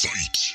Fight. 0.00 0.54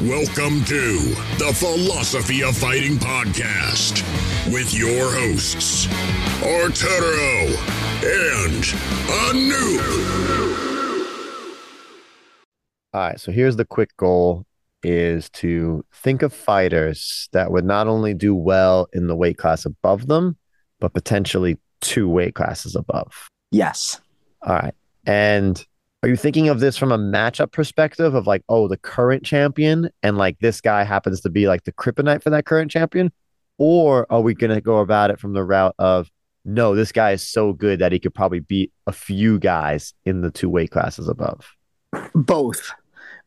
Welcome 0.00 0.64
to 0.64 1.14
the 1.38 1.52
Philosophy 1.54 2.42
of 2.42 2.56
Fighting 2.56 2.96
podcast 2.96 4.02
with 4.52 4.74
your 4.74 5.12
hosts, 5.12 5.86
Arturo 6.42 7.46
and 8.02 8.64
Anu. 9.08 9.78
All 12.92 13.00
right, 13.00 13.20
so 13.20 13.30
here's 13.30 13.54
the 13.54 13.64
quick 13.64 13.96
goal 13.96 14.46
is 14.82 15.30
to 15.30 15.84
think 15.92 16.22
of 16.22 16.32
fighters 16.32 17.28
that 17.32 17.52
would 17.52 17.64
not 17.64 17.86
only 17.86 18.14
do 18.14 18.34
well 18.34 18.88
in 18.92 19.06
the 19.06 19.14
weight 19.14 19.38
class 19.38 19.64
above 19.64 20.08
them, 20.08 20.38
but 20.80 20.92
potentially 20.92 21.56
two 21.80 22.08
weight 22.08 22.34
classes 22.34 22.74
above. 22.74 23.28
Yes. 23.52 24.00
All 24.42 24.56
right. 24.56 24.74
And 25.06 25.64
are 26.04 26.08
you 26.08 26.16
thinking 26.16 26.50
of 26.50 26.60
this 26.60 26.76
from 26.76 26.92
a 26.92 26.98
matchup 26.98 27.50
perspective 27.50 28.14
of 28.14 28.26
like, 28.26 28.42
oh, 28.50 28.68
the 28.68 28.76
current 28.76 29.24
champion 29.24 29.88
and 30.02 30.18
like 30.18 30.38
this 30.40 30.60
guy 30.60 30.84
happens 30.84 31.22
to 31.22 31.30
be 31.30 31.48
like 31.48 31.64
the 31.64 31.72
kryptonite 31.72 32.22
for 32.22 32.28
that 32.28 32.44
current 32.44 32.70
champion? 32.70 33.10
Or 33.56 34.06
are 34.10 34.20
we 34.20 34.34
going 34.34 34.54
to 34.54 34.60
go 34.60 34.80
about 34.80 35.10
it 35.10 35.18
from 35.18 35.32
the 35.32 35.42
route 35.42 35.74
of, 35.78 36.10
no, 36.44 36.74
this 36.74 36.92
guy 36.92 37.12
is 37.12 37.26
so 37.26 37.54
good 37.54 37.78
that 37.78 37.90
he 37.90 37.98
could 37.98 38.12
probably 38.12 38.40
beat 38.40 38.70
a 38.86 38.92
few 38.92 39.38
guys 39.38 39.94
in 40.04 40.20
the 40.20 40.30
two 40.30 40.50
weight 40.50 40.70
classes 40.70 41.08
above? 41.08 41.50
Both. 42.14 42.70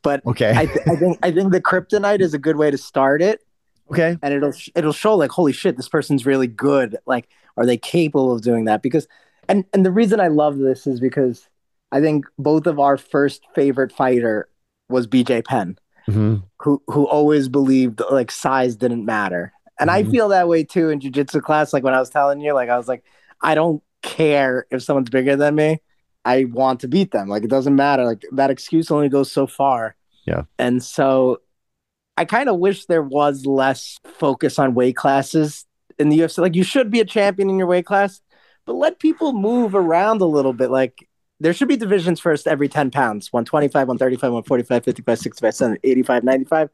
But 0.03 0.23
Okay. 0.27 0.51
I, 0.55 0.67
th- 0.67 0.87
I 0.87 0.95
think 0.97 1.17
I 1.23 1.31
think 1.31 1.51
the 1.51 1.61
kryptonite 1.61 2.21
is 2.21 2.35
a 2.35 2.37
good 2.37 2.57
way 2.57 2.69
to 2.69 2.77
start 2.77 3.23
it, 3.23 3.41
okay. 3.89 4.17
and 4.21 4.33
it'll 4.35 4.53
it'll 4.75 4.93
show 4.93 5.15
like, 5.15 5.31
holy 5.31 5.51
shit, 5.51 5.77
this 5.77 5.89
person's 5.89 6.27
really 6.27 6.45
good. 6.45 6.95
Like, 7.07 7.27
are 7.57 7.65
they 7.65 7.77
capable 7.77 8.31
of 8.31 8.41
doing 8.43 8.65
that? 8.65 8.83
Because, 8.83 9.07
and 9.49 9.65
and 9.73 9.83
the 9.83 9.91
reason 9.91 10.19
I 10.19 10.27
love 10.27 10.59
this 10.59 10.85
is 10.85 10.99
because 10.99 11.49
I 11.91 12.01
think 12.01 12.25
both 12.37 12.67
of 12.67 12.79
our 12.79 12.97
first 12.97 13.43
favorite 13.55 13.91
fighter 13.91 14.49
was 14.89 15.07
BJ 15.07 15.41
Penn, 15.43 15.77
Mhm. 16.07 16.43
who 16.61 16.81
who 16.87 17.07
always 17.07 17.47
believed 17.49 18.01
like 18.11 18.31
size 18.31 18.75
didn't 18.75 19.05
matter, 19.05 19.51
and 19.79 19.89
I 19.91 20.03
Mhm. 20.03 20.11
feel 20.11 20.29
that 20.29 20.47
way 20.47 20.63
too 20.63 20.89
in 20.89 20.99
jujitsu 20.99 21.41
class. 21.41 21.73
Like 21.73 21.83
when 21.83 21.93
I 21.93 21.99
was 21.99 22.09
telling 22.09 22.39
you, 22.41 22.53
like 22.53 22.69
I 22.69 22.77
was 22.77 22.87
like, 22.87 23.03
I 23.41 23.55
don't 23.55 23.81
care 24.01 24.65
if 24.71 24.83
someone's 24.83 25.09
bigger 25.09 25.35
than 25.35 25.55
me. 25.55 25.81
I 26.25 26.43
want 26.45 26.81
to 26.81 26.87
beat 26.87 27.11
them. 27.11 27.29
Like 27.29 27.43
it 27.43 27.49
doesn't 27.49 27.75
matter. 27.75 28.03
Like 28.05 28.23
that 28.33 28.49
excuse 28.51 28.91
only 28.91 29.07
goes 29.09 29.31
so 29.31 29.47
far. 29.47 29.95
Yeah. 30.25 30.43
And 30.59 30.83
so 30.83 31.39
I 32.17 32.25
kind 32.25 32.49
of 32.49 32.57
wish 32.59 32.85
there 32.85 33.03
was 33.03 33.45
less 33.45 33.97
focus 34.03 34.59
on 34.59 34.73
weight 34.73 34.95
classes 34.97 35.65
in 35.99 36.09
the 36.09 36.17
UFC. 36.19 36.41
Like 36.41 36.55
you 36.55 36.63
should 36.63 36.89
be 36.91 36.99
a 36.99 37.05
champion 37.05 37.49
in 37.49 37.57
your 37.57 37.67
weight 37.67 37.85
class, 37.85 38.21
but 38.65 38.73
let 38.73 38.99
people 38.99 39.31
move 39.33 39.73
around 39.75 40.19
a 40.21 40.25
little 40.25 40.53
bit. 40.53 40.69
Like 40.69 41.06
there 41.39 41.53
should 41.53 41.67
be 41.67 41.77
divisions 41.77 42.19
first 42.19 42.47
every 42.47 42.67
10 42.67 42.91
pounds 42.91 43.31
125, 43.31 43.87
135, 43.87 44.31
145, 44.31 44.83
55, 44.83 45.19
65, 45.19 45.55
70, 45.55 45.79
85, 45.83 46.23
95. 46.23 46.69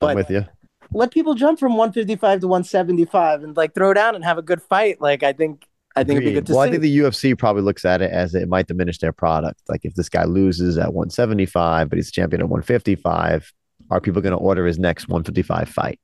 I'm 0.00 0.14
with 0.14 0.30
you. 0.30 0.46
let 0.92 1.10
people 1.10 1.34
jump 1.34 1.58
from 1.58 1.76
155 1.76 2.40
to 2.40 2.48
175 2.48 3.42
and 3.42 3.56
like 3.56 3.74
throw 3.74 3.94
down 3.94 4.14
and 4.14 4.24
have 4.24 4.38
a 4.38 4.42
good 4.42 4.62
fight. 4.62 5.00
Like 5.00 5.22
I 5.22 5.32
think 5.32 5.66
I 5.96 6.04
think 6.04 6.18
it'd 6.18 6.28
be 6.28 6.34
good 6.34 6.46
to 6.46 6.54
well, 6.54 6.62
see. 6.62 6.68
I 6.68 6.70
think 6.70 6.82
the 6.82 6.98
UFC 6.98 7.36
probably 7.36 7.62
looks 7.62 7.84
at 7.84 8.00
it 8.00 8.10
as 8.10 8.34
it 8.34 8.48
might 8.48 8.68
diminish 8.68 8.98
their 8.98 9.12
product. 9.12 9.60
Like 9.68 9.84
if 9.84 9.94
this 9.94 10.08
guy 10.08 10.24
loses 10.24 10.78
at 10.78 10.94
175, 10.94 11.88
but 11.88 11.96
he's 11.96 12.08
a 12.08 12.12
champion 12.12 12.40
at 12.40 12.48
155, 12.48 13.52
are 13.90 14.00
people 14.00 14.22
going 14.22 14.32
to 14.32 14.38
order 14.38 14.66
his 14.66 14.78
next 14.78 15.08
155 15.08 15.68
fight? 15.68 15.98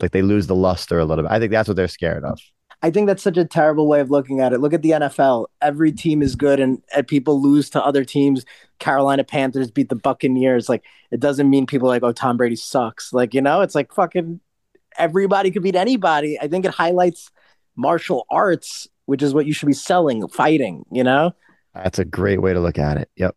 Like 0.00 0.10
they 0.10 0.22
lose 0.22 0.46
the 0.46 0.54
luster 0.54 0.98
a 0.98 1.04
little 1.04 1.24
bit. 1.24 1.32
I 1.32 1.38
think 1.38 1.52
that's 1.52 1.68
what 1.68 1.76
they're 1.76 1.88
scared 1.88 2.24
of. 2.24 2.38
I 2.82 2.90
think 2.90 3.06
that's 3.06 3.22
such 3.22 3.36
a 3.36 3.44
terrible 3.44 3.86
way 3.86 4.00
of 4.00 4.10
looking 4.10 4.40
at 4.40 4.52
it. 4.52 4.60
Look 4.60 4.72
at 4.72 4.82
the 4.82 4.90
NFL. 4.90 5.46
Every 5.60 5.92
team 5.92 6.20
is 6.20 6.34
good 6.34 6.58
and, 6.58 6.82
and 6.94 7.06
people 7.06 7.40
lose 7.40 7.70
to 7.70 7.84
other 7.84 8.04
teams. 8.04 8.44
Carolina 8.80 9.22
Panthers 9.22 9.70
beat 9.70 9.88
the 9.88 9.94
Buccaneers. 9.94 10.68
Like 10.68 10.84
it 11.12 11.20
doesn't 11.20 11.48
mean 11.48 11.66
people 11.66 11.88
are 11.88 11.94
like, 11.94 12.02
oh, 12.02 12.12
Tom 12.12 12.36
Brady 12.36 12.56
sucks. 12.56 13.12
Like, 13.12 13.34
you 13.34 13.40
know, 13.40 13.60
it's 13.60 13.76
like 13.76 13.94
fucking 13.94 14.40
everybody 14.98 15.52
could 15.52 15.62
beat 15.62 15.76
anybody. 15.76 16.38
I 16.40 16.48
think 16.48 16.64
it 16.64 16.72
highlights 16.72 17.30
martial 17.76 18.26
arts, 18.30 18.88
which 19.06 19.22
is 19.22 19.32
what 19.32 19.46
you 19.46 19.52
should 19.52 19.66
be 19.66 19.72
selling, 19.72 20.26
fighting, 20.28 20.84
you 20.90 21.04
know? 21.04 21.32
That's 21.74 22.00
a 22.00 22.04
great 22.04 22.42
way 22.42 22.52
to 22.52 22.60
look 22.60 22.78
at 22.78 22.96
it. 22.96 23.08
Yep. 23.16 23.36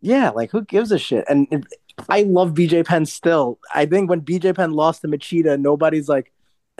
Yeah, 0.00 0.30
like 0.30 0.50
who 0.50 0.62
gives 0.64 0.92
a 0.92 0.98
shit? 0.98 1.24
And 1.28 1.46
if, 1.50 1.62
I 2.08 2.22
love 2.22 2.54
BJ 2.54 2.84
Penn 2.84 3.06
still. 3.06 3.58
I 3.72 3.86
think 3.86 4.10
when 4.10 4.20
BJ 4.20 4.54
Penn 4.54 4.72
lost 4.72 5.02
to 5.02 5.08
Machida, 5.08 5.58
nobody's 5.58 6.08
like, 6.08 6.32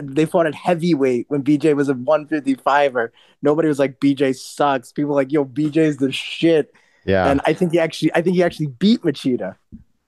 they 0.03 0.27
fought 0.27 0.47
at 0.47 0.55
heavyweight 0.55 1.27
when 1.29 1.43
BJ 1.43 1.75
was 1.77 1.89
a 1.89 1.95
155er. 1.95 3.11
Nobody 3.43 3.69
was 3.69 3.79
like, 3.79 4.01
BJ 4.01 4.35
sucks. 4.37 4.93
People 4.93 5.11
were 5.11 5.15
like, 5.17 5.31
yo, 5.33 5.45
BJ's 5.45 5.99
the 5.99 6.11
shit. 6.11 6.73
Yeah. 7.05 7.29
And 7.31 7.41
I 7.47 7.53
think 7.53 7.73
he 7.73 7.79
actually, 7.79 8.13
I 8.15 8.23
think 8.23 8.35
he 8.37 8.43
actually 8.43 8.67
beat 8.69 9.03
Machida. 9.03 9.57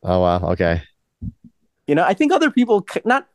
oh 0.03 0.21
wow. 0.21 0.41
Okay. 0.53 0.83
You 1.87 1.95
know, 1.95 2.03
I 2.03 2.15
think 2.15 2.33
other 2.33 2.51
people, 2.51 2.85
not, 3.05 3.29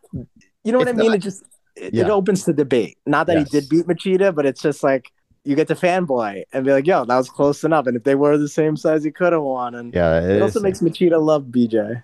you 0.63 0.71
know 0.71 0.77
what 0.79 0.87
It's 0.89 0.97
I 0.97 1.01
mean? 1.01 1.07
not- 1.11 1.15
it 1.17 1.21
just, 1.21 1.43
it, 1.77 1.93
Yeah. 1.93 2.03
it 2.05 2.09
opens 2.09 2.43
to 2.45 2.53
debate. 2.53 2.97
Not 3.05 3.27
that 3.27 3.37
Yes. 3.37 3.51
he 3.51 3.59
did 3.61 3.69
beat 3.69 3.85
Machida, 3.87 4.35
but 4.35 4.45
it's 4.45 4.61
just 4.61 4.83
like, 4.83 5.09
you 5.43 5.55
get 5.55 5.67
to 5.69 5.75
fanboy 5.75 6.43
and 6.53 6.65
be 6.65 6.71
like, 6.71 6.85
yo, 6.85 7.05
that 7.05 7.15
was 7.17 7.29
close 7.29 7.63
enough. 7.63 7.87
And 7.87 7.95
if 7.97 8.03
they 8.03 8.13
were 8.15 8.37
the 8.37 8.49
same 8.49 8.75
size, 8.75 9.03
he 9.03 9.09
could 9.11 9.31
have 9.33 9.41
won. 9.41 9.73
And 9.73 9.93
Yeah. 9.93 10.19
it, 10.21 10.35
It, 10.37 10.41
also 10.41 10.59
makes 10.59 10.81
Machida 10.81 11.19
love 11.23 11.45
BJ. 11.45 12.03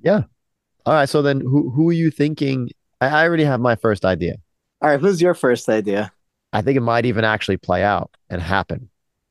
Yeah. 0.00 0.22
All 0.86 0.94
right. 0.94 1.08
So 1.08 1.20
then, 1.22 1.40
who 1.40 1.70
who 1.70 1.90
are 1.90 1.92
you 1.92 2.10
thinking? 2.10 2.70
I, 3.00 3.08
I 3.08 3.24
already 3.26 3.44
have 3.44 3.60
my 3.60 3.76
first 3.76 4.04
idea. 4.04 4.36
All 4.82 4.90
right, 4.90 5.00
who's 5.00 5.20
your 5.20 5.34
first 5.34 5.68
idea? 5.68 6.12
I 6.52 6.62
think 6.62 6.76
it 6.76 6.80
might 6.80 7.06
even 7.06 7.24
actually 7.24 7.56
play 7.56 7.82
out 7.82 8.10
and 8.28 8.40
happen. 8.40 8.88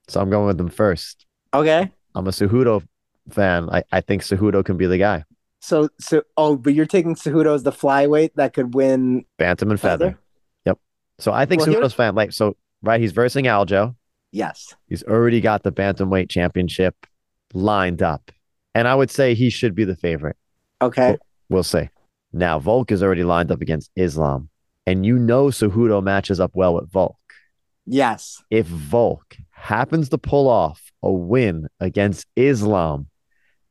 So 0.08 0.22
I'm 0.22 0.30
going 0.30 0.48
with 0.48 0.58
them 0.58 0.70
first. 0.70 1.26
Okay. 1.54 1.92
I'm 2.16 2.28
a 2.28 2.32
Cejudo 2.32 2.84
fan. 3.30 3.70
I, 3.70 3.84
I 3.92 4.02
think 4.02 4.24
Cejudo 4.24 4.64
can 4.64 4.78
be 4.78 4.86
the 4.86 4.98
guy. 4.98 5.24
So 5.62 5.90
so 6.00 6.24
oh, 6.38 6.56
but 6.56 6.74
you're 6.74 6.86
taking 6.86 7.16
Cejudo 7.16 7.54
as 7.54 7.64
the 7.64 7.72
flyweight 7.72 8.32
that 8.36 8.54
could 8.54 8.74
win 8.74 9.26
Bantam 9.38 9.72
and 9.72 9.80
feather. 9.80 10.06
feather? 10.06 10.20
Yep. 10.66 10.80
So 11.20 11.34
I 11.34 11.46
think 11.46 11.62
Well, 11.62 11.76
Cejudo's 11.76 11.94
fan. 11.94 12.16
Like 12.16 12.32
so, 12.32 12.56
right? 12.82 13.02
He's 13.02 13.12
versing 13.12 13.46
Aljo. 13.46 13.96
Yes. 14.32 14.74
He's 14.88 15.04
already 15.04 15.42
got 15.42 15.64
the 15.64 15.72
bantamweight 15.72 16.30
championship 16.30 16.96
lined 17.54 18.02
up, 18.02 18.32
and 18.74 18.88
I 18.88 18.96
would 18.96 19.12
say 19.12 19.34
he 19.34 19.50
should 19.50 19.76
be 19.76 19.84
the 19.84 19.96
favorite. 19.96 20.38
Okay. 20.82 21.18
We'll 21.50 21.64
see. 21.64 21.90
Now 22.32 22.60
Volk 22.60 22.92
is 22.92 23.02
already 23.02 23.24
lined 23.24 23.52
up 23.52 23.62
against 23.62 23.92
Islam, 23.96 24.50
and 24.86 25.06
you 25.06 25.18
know 25.18 25.48
Cejudo 25.48 26.04
matches 26.04 26.40
up 26.40 26.52
well 26.54 26.76
with 26.76 26.92
Volk. 26.92 27.18
Yes. 27.86 28.44
If 28.50 28.68
Volk 28.68 29.36
happens 29.52 30.10
to 30.10 30.18
pull 30.18 30.48
off 30.48 30.92
a 31.02 31.12
win 31.12 31.68
against 31.80 32.28
Islam, 32.36 33.08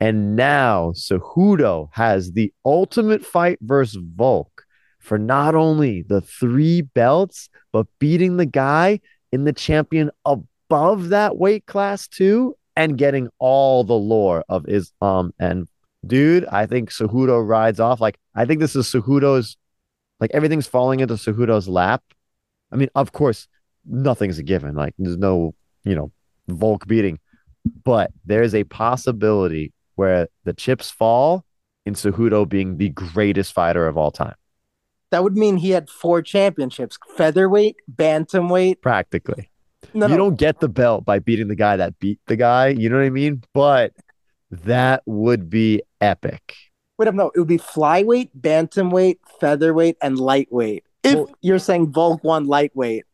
and 0.00 0.36
now 0.36 0.92
Cejudo 0.92 1.88
has 1.92 2.32
the 2.32 2.52
ultimate 2.64 3.24
fight 3.24 3.58
versus 3.60 4.02
Volk 4.16 4.64
for 4.98 5.18
not 5.18 5.54
only 5.54 6.02
the 6.02 6.20
three 6.20 6.82
belts, 6.82 7.48
but 7.72 7.86
beating 7.98 8.36
the 8.36 8.46
guy 8.46 9.00
in 9.32 9.44
the 9.44 9.52
champion 9.52 10.10
above 10.24 11.10
that 11.10 11.36
weight 11.36 11.66
class 11.66 12.08
too, 12.08 12.56
and 12.76 12.98
getting 12.98 13.28
all 13.38 13.84
the 13.84 13.94
lore 13.94 14.44
of 14.48 14.68
Islam. 14.68 15.32
And 15.38 15.68
dude, 16.08 16.44
I 16.46 16.66
think 16.66 16.90
Cejudo 16.90 17.46
rides 17.46 17.80
off. 17.80 18.00
Like, 18.00 18.18
I 18.34 18.44
think 18.44 18.60
this 18.60 18.74
is 18.74 18.86
Cejudo's, 18.86 19.56
like, 20.20 20.30
everything's 20.32 20.66
falling 20.66 21.00
into 21.00 21.14
Cejudo's 21.14 21.68
lap. 21.68 22.02
I 22.72 22.76
mean, 22.76 22.88
of 22.94 23.12
course, 23.12 23.46
nothing's 23.86 24.38
a 24.38 24.42
given. 24.42 24.74
Like, 24.74 24.94
there's 24.98 25.16
no, 25.16 25.54
you 25.84 25.94
know, 25.94 26.10
Volk 26.48 26.86
beating, 26.86 27.18
but 27.84 28.10
there's 28.24 28.54
a 28.54 28.64
possibility 28.64 29.72
where 29.94 30.28
the 30.44 30.52
chips 30.52 30.90
fall 30.90 31.44
in 31.84 31.94
Cejudo 31.94 32.48
being 32.48 32.76
the 32.76 32.90
greatest 32.90 33.52
fighter 33.52 33.86
of 33.86 33.96
all 33.96 34.10
time, 34.10 34.34
That 35.10 35.22
would 35.24 35.36
mean 35.36 35.56
he 35.56 35.70
had 35.70 35.88
four 35.88 36.22
championships: 36.22 36.98
featherweight, 37.16 37.76
bantamweight. 37.90 38.80
practically. 38.82 39.50
No, 39.94 40.06
you 40.06 40.12
no. 40.12 40.18
don't 40.18 40.36
get 40.36 40.60
the 40.60 40.68
belt 40.68 41.04
by 41.04 41.18
beating 41.18 41.48
the 41.48 41.54
guy 41.56 41.76
that 41.76 41.98
beat 41.98 42.20
the 42.26 42.36
guy. 42.36 42.68
You 42.68 42.90
know 42.90 42.96
what 42.98 43.06
I 43.06 43.10
mean? 43.10 43.42
But 43.54 43.92
that 44.50 45.02
would 45.06 45.50
be 45.50 45.82
epic. 46.00 46.54
Wait, 46.98 47.12
no, 47.14 47.30
it 47.34 47.38
would 47.38 47.48
be 47.48 47.58
flyweight, 47.58 48.30
bantamweight, 48.38 49.18
featherweight, 49.40 49.96
and 50.02 50.18
lightweight. 50.18 50.84
If 51.04 51.14
Well- 51.14 51.30
you're 51.40 51.58
saying 51.60 51.92
Volk 51.92 52.24
won 52.24 52.46
lightweight, 52.46 53.04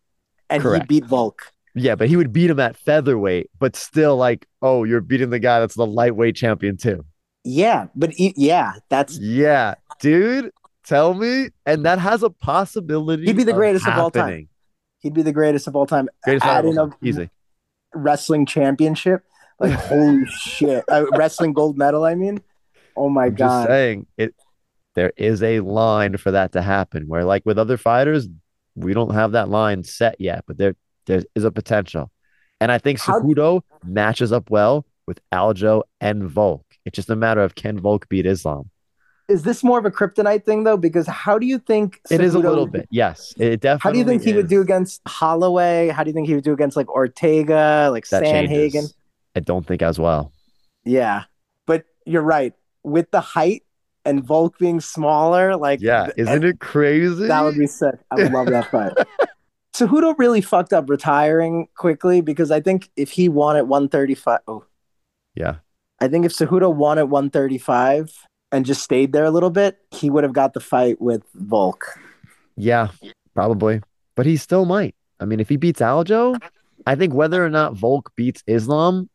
and 0.49 0.63
Correct. 0.63 0.91
he 0.91 1.01
beat 1.01 1.09
Volk. 1.09 1.53
Yeah, 1.75 1.95
but 1.97 2.09
he 2.09 2.17
would 2.17 2.33
beat 2.33 2.51
him 2.51 2.61
at 2.61 2.77
featherweight, 2.77 3.51
but 3.59 3.75
still, 3.77 4.17
like, 4.17 4.47
oh, 4.63 4.85
you're 4.85 5.01
beating 5.01 5.31
the 5.31 5.39
guy 5.41 5.61
that's 5.61 5.75
the 5.75 5.87
lightweight 5.87 6.37
champion 6.37 6.77
too. 6.77 7.05
Yeah, 7.45 7.87
but 7.95 8.11
he, 8.13 8.33
yeah, 8.37 8.75
that's 8.89 9.19
Yeah, 9.19 9.75
dude, 10.01 10.51
tell 10.85 11.13
me. 11.15 11.49
And 11.67 11.85
that 11.85 11.99
has 11.99 12.23
a 12.23 12.31
possibility. 12.31 13.25
He'd 13.27 13.37
be 13.37 13.45
the 13.45 13.53
greatest 13.53 13.87
of 13.87 13.99
all 13.99 14.11
time. 14.11 14.49
he'd 15.01 15.13
be 15.15 15.23
the 15.23 15.33
greatest 15.33 15.67
of 15.67 15.77
all 15.77 15.85
time. 15.87 16.09
Greatest 16.23 16.47
of 16.47 16.65
all 16.65 16.73
time. 16.89 16.95
Easy. 17.03 17.29
wrestling 17.95 18.47
championship, 18.47 19.23
like 19.61 19.73
holy 19.89 20.27
shit, 20.27 20.85
uh, 20.91 21.05
wrestling 21.17 21.53
gold 21.53 21.77
medal. 21.79 22.05
I 22.05 22.15
mean, 22.15 22.41
oh 22.97 23.09
my 23.09 23.27
I'm 23.27 23.37
just 23.37 23.49
god. 23.49 23.67
saying 23.69 24.07
it. 24.17 24.35
There 24.95 25.13
is 25.17 25.43
a 25.43 25.61
line 25.61 26.17
for 26.19 26.31
that 26.31 26.53
to 26.53 26.63
happen. 26.63 27.05
Where, 27.09 27.25
like 27.25 27.43
with 27.45 27.59
other 27.59 27.77
fighters, 27.77 28.29
we 28.77 28.95
don't 28.95 29.13
have 29.15 29.33
that 29.33 29.49
line 29.49 29.83
set 29.85 30.21
yet, 30.21 30.45
but 30.47 30.57
there 30.59 30.77
there 31.07 31.23
is 31.35 31.45
a 31.45 31.51
potential. 31.51 32.11
And 32.61 32.71
I 32.71 32.79
think 32.79 33.01
How- 33.01 33.21
matches 33.85 34.33
up 34.33 34.51
well 34.51 34.87
with 35.07 35.21
Aljo 35.33 35.83
and 36.01 36.25
Volk. 36.25 36.65
It's 36.87 36.95
just 36.97 37.11
a 37.11 37.17
matter 37.17 37.43
of 37.43 37.55
can 37.55 37.79
Volk 37.79 38.09
beat 38.09 38.25
Islam. 38.27 38.71
Is 39.29 39.43
this 39.43 39.65
more 39.65 39.79
of 39.79 39.87
a 39.87 39.91
kryptonite 39.91 40.45
thing 40.45 40.65
though? 40.65 40.77
Because 40.77 41.07
how 41.07 41.39
do 41.39 41.47
you 41.47 41.59
think 41.59 41.99
It 42.11 42.21
is 42.21 42.35
a 42.35 42.39
Cejudo- 42.39 42.43
little 42.45 42.67
bit. 42.67 42.87
Yes, 42.91 43.35
it 43.39 43.61
definitely. 43.61 43.81
How 43.83 43.91
do 43.93 43.99
you 43.99 44.05
think 44.05 44.23
he 44.23 44.33
would 44.35 44.49
do 44.49 44.61
against 44.61 45.01
Holloway? 45.09 45.89
How 45.89 46.05
do 46.05 46.11
you 46.11 46.15
think 46.15 46.29
he 46.29 46.35
would 46.35 46.45
do 46.45 46.53
against 46.53 46.77
like 46.77 46.89
Ortega, 46.91 47.89
like 47.91 48.07
that 48.09 48.23
Sandhagen? 48.23 48.49
changes. 48.49 48.95
I 49.35 49.41
don't 49.41 49.67
think 49.67 49.83
as 49.83 49.99
well. 49.99 50.33
Yeah, 50.85 51.25
but 51.67 51.85
you're 52.07 52.23
right. 52.23 52.53
With 52.83 53.11
the 53.11 53.21
height 53.21 53.63
and 54.05 54.23
Volk 54.23 54.59
being 54.59 54.81
smaller, 54.81 55.57
like 55.57 55.81
Yeah, 55.81 56.09
isn't 56.17 56.45
eh, 56.45 56.49
it 56.49 56.61
crazy? 56.61 57.27
that 57.27 57.43
would 57.43 57.57
be 57.59 57.67
sick. 57.67 57.97
I 58.11 58.17
would 58.17 58.33
love 58.33 58.47
that 58.49 58.71
fight. 58.71 58.93
Cejudo 59.75 60.15
really 60.19 60.41
fucked 60.41 60.73
up 60.73 60.89
retiring 60.89 61.67
quickly 61.77 62.21
because 62.21 62.51
I 62.53 62.61
think 62.61 62.91
if 62.97 63.11
he 63.11 63.29
won 63.29 63.57
at 63.57 63.67
135, 63.67 64.41
oh, 64.47 64.65
yeah. 65.35 65.57
I 66.01 66.07
think 66.09 66.25
if 66.25 66.33
Cejudo 66.33 66.73
won 66.73 66.99
at 66.99 67.09
135 67.09 68.13
and 68.53 68.65
just 68.65 68.83
stayed 68.85 69.13
there 69.13 69.25
a 69.25 69.31
little 69.33 69.51
bit, 69.51 69.79
he 69.91 70.11
would 70.11 70.23
have 70.23 70.33
got 70.33 70.53
the 70.53 70.61
fight 70.61 71.01
with 71.01 71.23
Volk. 71.35 71.87
Yeah, 72.57 72.89
probably. 73.35 73.81
But 74.15 74.27
he 74.27 74.37
still 74.37 74.65
might. 74.65 74.95
I 75.19 75.25
mean, 75.25 75.41
if 75.41 75.49
he 75.49 75.57
beats 75.57 75.81
Aljo, 75.81 76.41
I 76.87 76.95
think 76.95 77.15
whether 77.15 77.45
or 77.45 77.51
not 77.51 77.75
Volk 77.75 78.13
beats 78.15 78.45
Islam, 78.47 79.09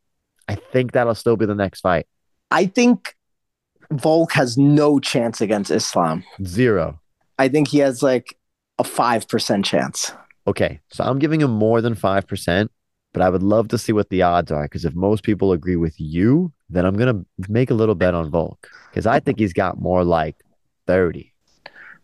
I 0.50 0.56
think 0.72 0.92
that'll 0.92 1.14
still 1.14 1.36
be 1.36 1.46
the 1.46 1.54
next 1.54 1.80
fight. 1.80 2.06
I 2.50 2.66
think 2.66 3.14
Volk 3.92 4.32
has 4.32 4.58
no 4.58 4.98
chance 4.98 5.40
against 5.40 5.70
Islam. 5.70 6.24
Zero. 6.44 7.00
I 7.38 7.48
think 7.48 7.68
he 7.68 7.78
has 7.78 8.02
like 8.02 8.36
a 8.78 8.82
5% 8.82 9.64
chance. 9.64 10.12
Okay, 10.46 10.80
so 10.90 11.04
I'm 11.04 11.20
giving 11.20 11.40
him 11.40 11.52
more 11.52 11.80
than 11.80 11.94
5%, 11.94 12.68
but 13.12 13.22
I 13.22 13.30
would 13.30 13.42
love 13.42 13.68
to 13.68 13.78
see 13.78 13.92
what 13.92 14.10
the 14.10 14.22
odds 14.22 14.50
are 14.50 14.64
because 14.64 14.84
if 14.84 14.94
most 14.94 15.22
people 15.22 15.52
agree 15.52 15.76
with 15.76 16.00
you, 16.00 16.52
then 16.68 16.84
I'm 16.84 16.96
going 16.96 17.14
to 17.14 17.50
make 17.50 17.70
a 17.70 17.74
little 17.74 17.94
bet 17.94 18.14
on 18.14 18.30
Volk 18.30 18.68
because 18.90 19.06
I 19.06 19.20
think 19.20 19.38
he's 19.38 19.52
got 19.52 19.80
more 19.80 20.02
like 20.02 20.36
30. 20.86 21.32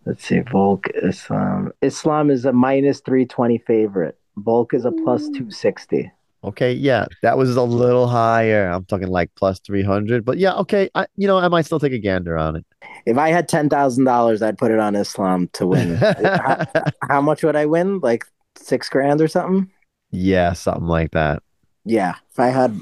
Let's 0.05 0.25
see. 0.25 0.39
Volk, 0.39 0.87
Islam. 1.03 1.73
Islam 1.83 2.31
is 2.31 2.45
a 2.45 2.53
minus 2.53 3.01
320 3.01 3.59
favorite. 3.59 4.17
Volk 4.37 4.73
is 4.73 4.85
a 4.85 4.93
plus 4.93 5.23
260. 5.25 6.13
Okay, 6.47 6.73
yeah, 6.73 7.07
that 7.23 7.37
was 7.37 7.57
a 7.57 7.63
little 7.63 8.07
higher. 8.07 8.69
I'm 8.69 8.85
talking 8.85 9.09
like 9.09 9.31
plus 9.35 9.59
300, 9.61 10.25
but 10.25 10.39
yeah, 10.39 10.55
okay, 10.55 10.89
I 10.95 11.07
you 11.17 11.27
know, 11.27 11.39
I 11.39 11.49
might 11.49 11.67
still 11.67 11.81
take 11.81 11.93
a 11.93 11.99
gander 11.99 12.39
on 12.39 12.57
it. 12.57 12.65
If 13.05 13.19
I 13.19 13.31
had 13.31 13.49
$10,000, 13.49 14.43
I'd 14.43 14.59
put 14.59 14.71
it 14.71 14.79
on 14.79 14.95
Islam 14.95 15.49
to 15.55 15.67
win. 15.67 15.97
how, 15.97 16.67
how 17.09 17.21
much 17.21 17.43
would 17.43 17.57
I 17.57 17.67
win? 17.67 17.99
Like 17.99 18.25
six 18.57 18.89
grand 18.89 19.21
or 19.21 19.29
something? 19.29 19.71
yeah, 20.11 20.53
something 20.53 20.87
like 20.87 21.13
that. 21.13 21.43
Yeah. 21.85 22.15
If 22.31 22.41
I 22.41 22.49
had 22.49 22.81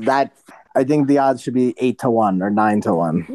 that, 0.00 0.32
I 0.74 0.84
think 0.84 1.06
the 1.06 1.18
odds 1.18 1.42
should 1.42 1.54
be 1.54 1.74
eight 1.78 1.98
to 2.00 2.10
one 2.10 2.42
or 2.42 2.50
nine 2.50 2.80
to 2.82 2.94
one. 2.94 3.26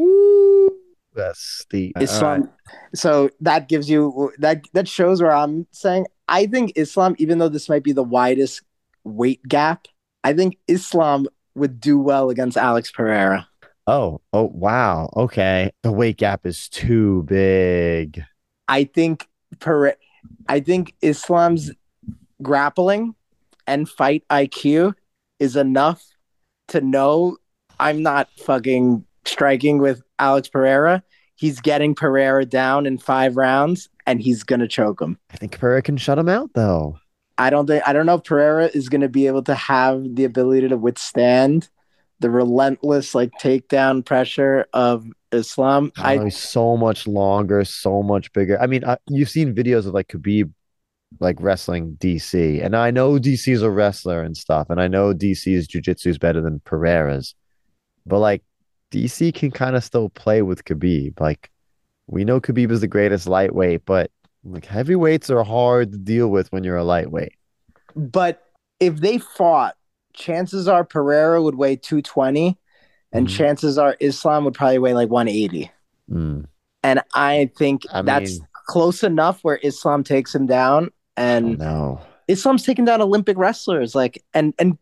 That's 1.13 1.39
steep. 1.39 1.93
Islam. 1.99 2.49
So 2.93 3.29
that 3.41 3.69
gives 3.69 3.89
you 3.89 4.31
that 4.37 4.65
that 4.73 4.87
shows 4.87 5.21
where 5.21 5.33
I'm 5.33 5.65
saying 5.71 6.05
I 6.27 6.45
think 6.45 6.73
Islam, 6.75 7.15
even 7.17 7.37
though 7.37 7.49
this 7.49 7.69
might 7.69 7.83
be 7.83 7.93
the 7.93 8.03
widest 8.03 8.61
weight 9.07 9.41
gap, 9.47 9.87
I 10.23 10.33
think 10.33 10.57
Islam 10.67 11.27
would 11.55 11.79
do 11.79 11.99
well 11.99 12.29
against 12.29 12.57
Alex 12.57 12.91
Pereira. 12.91 13.47
Oh, 13.87 14.21
oh, 14.33 14.51
wow. 14.53 15.09
Okay. 15.15 15.71
The 15.83 15.91
weight 15.91 16.17
gap 16.17 16.45
is 16.45 16.67
too 16.67 17.23
big. 17.23 18.21
I 18.67 18.83
think 18.83 19.27
Pere- 19.59 19.97
I 20.49 20.59
think 20.59 20.93
Islam's 21.01 21.71
grappling 22.41 23.15
and 23.65 23.87
fight 23.87 24.23
IQ 24.29 24.93
is 25.39 25.55
enough 25.55 26.03
to 26.69 26.81
know 26.81 27.37
I'm 27.79 28.03
not 28.03 28.29
fucking 28.39 29.05
striking 29.25 29.77
with 29.77 30.01
Alex 30.19 30.49
Pereira. 30.49 31.03
He's 31.35 31.61
getting 31.61 31.95
Pereira 31.95 32.45
down 32.45 32.85
in 32.85 32.97
five 32.97 33.37
rounds 33.37 33.89
and 34.05 34.21
he's 34.21 34.43
gonna 34.43 34.67
choke 34.67 35.01
him. 35.01 35.17
I 35.31 35.37
think 35.37 35.57
Pereira 35.57 35.81
can 35.81 35.97
shut 35.97 36.17
him 36.17 36.29
out, 36.29 36.51
though. 36.53 36.97
I 37.37 37.49
don't 37.49 37.67
think 37.67 37.83
I 37.87 37.93
don't 37.93 38.05
know 38.05 38.15
if 38.15 38.23
Pereira 38.23 38.65
is 38.65 38.89
gonna 38.89 39.09
be 39.09 39.27
able 39.27 39.43
to 39.43 39.55
have 39.55 40.03
the 40.15 40.25
ability 40.25 40.67
to 40.69 40.77
withstand 40.77 41.69
the 42.19 42.29
relentless 42.29 43.13
like 43.13 43.31
takedown 43.39 44.03
pressure 44.03 44.65
of 44.73 45.05
Islam. 45.31 45.91
I 45.97 46.17
he's 46.17 46.37
so 46.37 46.77
much 46.77 47.07
longer, 47.07 47.63
so 47.63 48.01
much 48.01 48.31
bigger. 48.33 48.59
I 48.59 48.67
mean, 48.67 48.83
I, 48.85 48.97
you've 49.07 49.29
seen 49.29 49.53
videos 49.53 49.85
of 49.85 49.93
like 49.93 50.07
Khabib 50.07 50.51
like 51.19 51.37
wrestling 51.39 51.97
DC, 51.99 52.63
and 52.63 52.75
I 52.75 52.91
know 52.91 53.13
DC's 53.13 53.61
a 53.61 53.69
wrestler 53.69 54.21
and 54.21 54.35
stuff, 54.35 54.69
and 54.69 54.81
I 54.81 54.87
know 54.87 55.13
DC's 55.13 55.67
jiu-jitsu 55.67 56.09
is 56.09 56.17
better 56.17 56.41
than 56.41 56.59
Pereira's, 56.61 57.35
but 58.05 58.19
like 58.19 58.43
DC 58.91 59.33
can 59.33 59.51
kind 59.51 59.75
of 59.75 59.83
still 59.83 60.09
play 60.09 60.41
with 60.41 60.65
Khabib. 60.65 61.19
Like 61.19 61.51
we 62.07 62.25
know 62.25 62.39
Khabib 62.39 62.71
is 62.71 62.81
the 62.81 62.87
greatest 62.87 63.27
lightweight, 63.27 63.85
but 63.85 64.11
like 64.47 64.65
heavyweights 64.65 65.29
are 65.29 65.43
hard 65.43 65.91
to 65.91 65.97
deal 65.97 66.27
with 66.29 66.51
when 66.51 66.63
you're 66.63 66.77
a 66.77 66.83
lightweight. 66.83 67.33
but 67.95 68.43
if 68.79 68.97
they 68.97 69.17
fought, 69.17 69.75
chances 70.13 70.67
are 70.67 70.83
Pereira 70.83 71.41
would 71.41 71.55
weigh 71.55 71.75
220 71.75 72.57
and 73.11 73.27
Mhm. 73.27 73.35
chances 73.35 73.77
are 73.77 73.95
Islam 73.99 74.45
would 74.45 74.53
probably 74.53 74.77
weigh 74.77 74.93
like 74.93 75.09
180. 75.09 75.71
Mm. 76.11 76.45
And 76.83 77.01
I 77.15 77.49
think 77.57 77.83
I 77.91 78.01
that's 78.03 78.33
mean- 78.39 78.47
close 78.67 79.03
enough 79.03 79.39
where 79.43 79.59
Islam 79.63 80.03
takes 80.03 80.33
him 80.35 80.45
down 80.45 80.91
and 81.15 81.57
no. 81.57 81.99
Islam's 82.27 82.63
taking 82.63 82.85
down 82.85 83.01
Olympic 83.01 83.37
wrestlers. 83.37 83.95
Like 83.95 84.23
and 84.33 84.53
and 84.59 84.77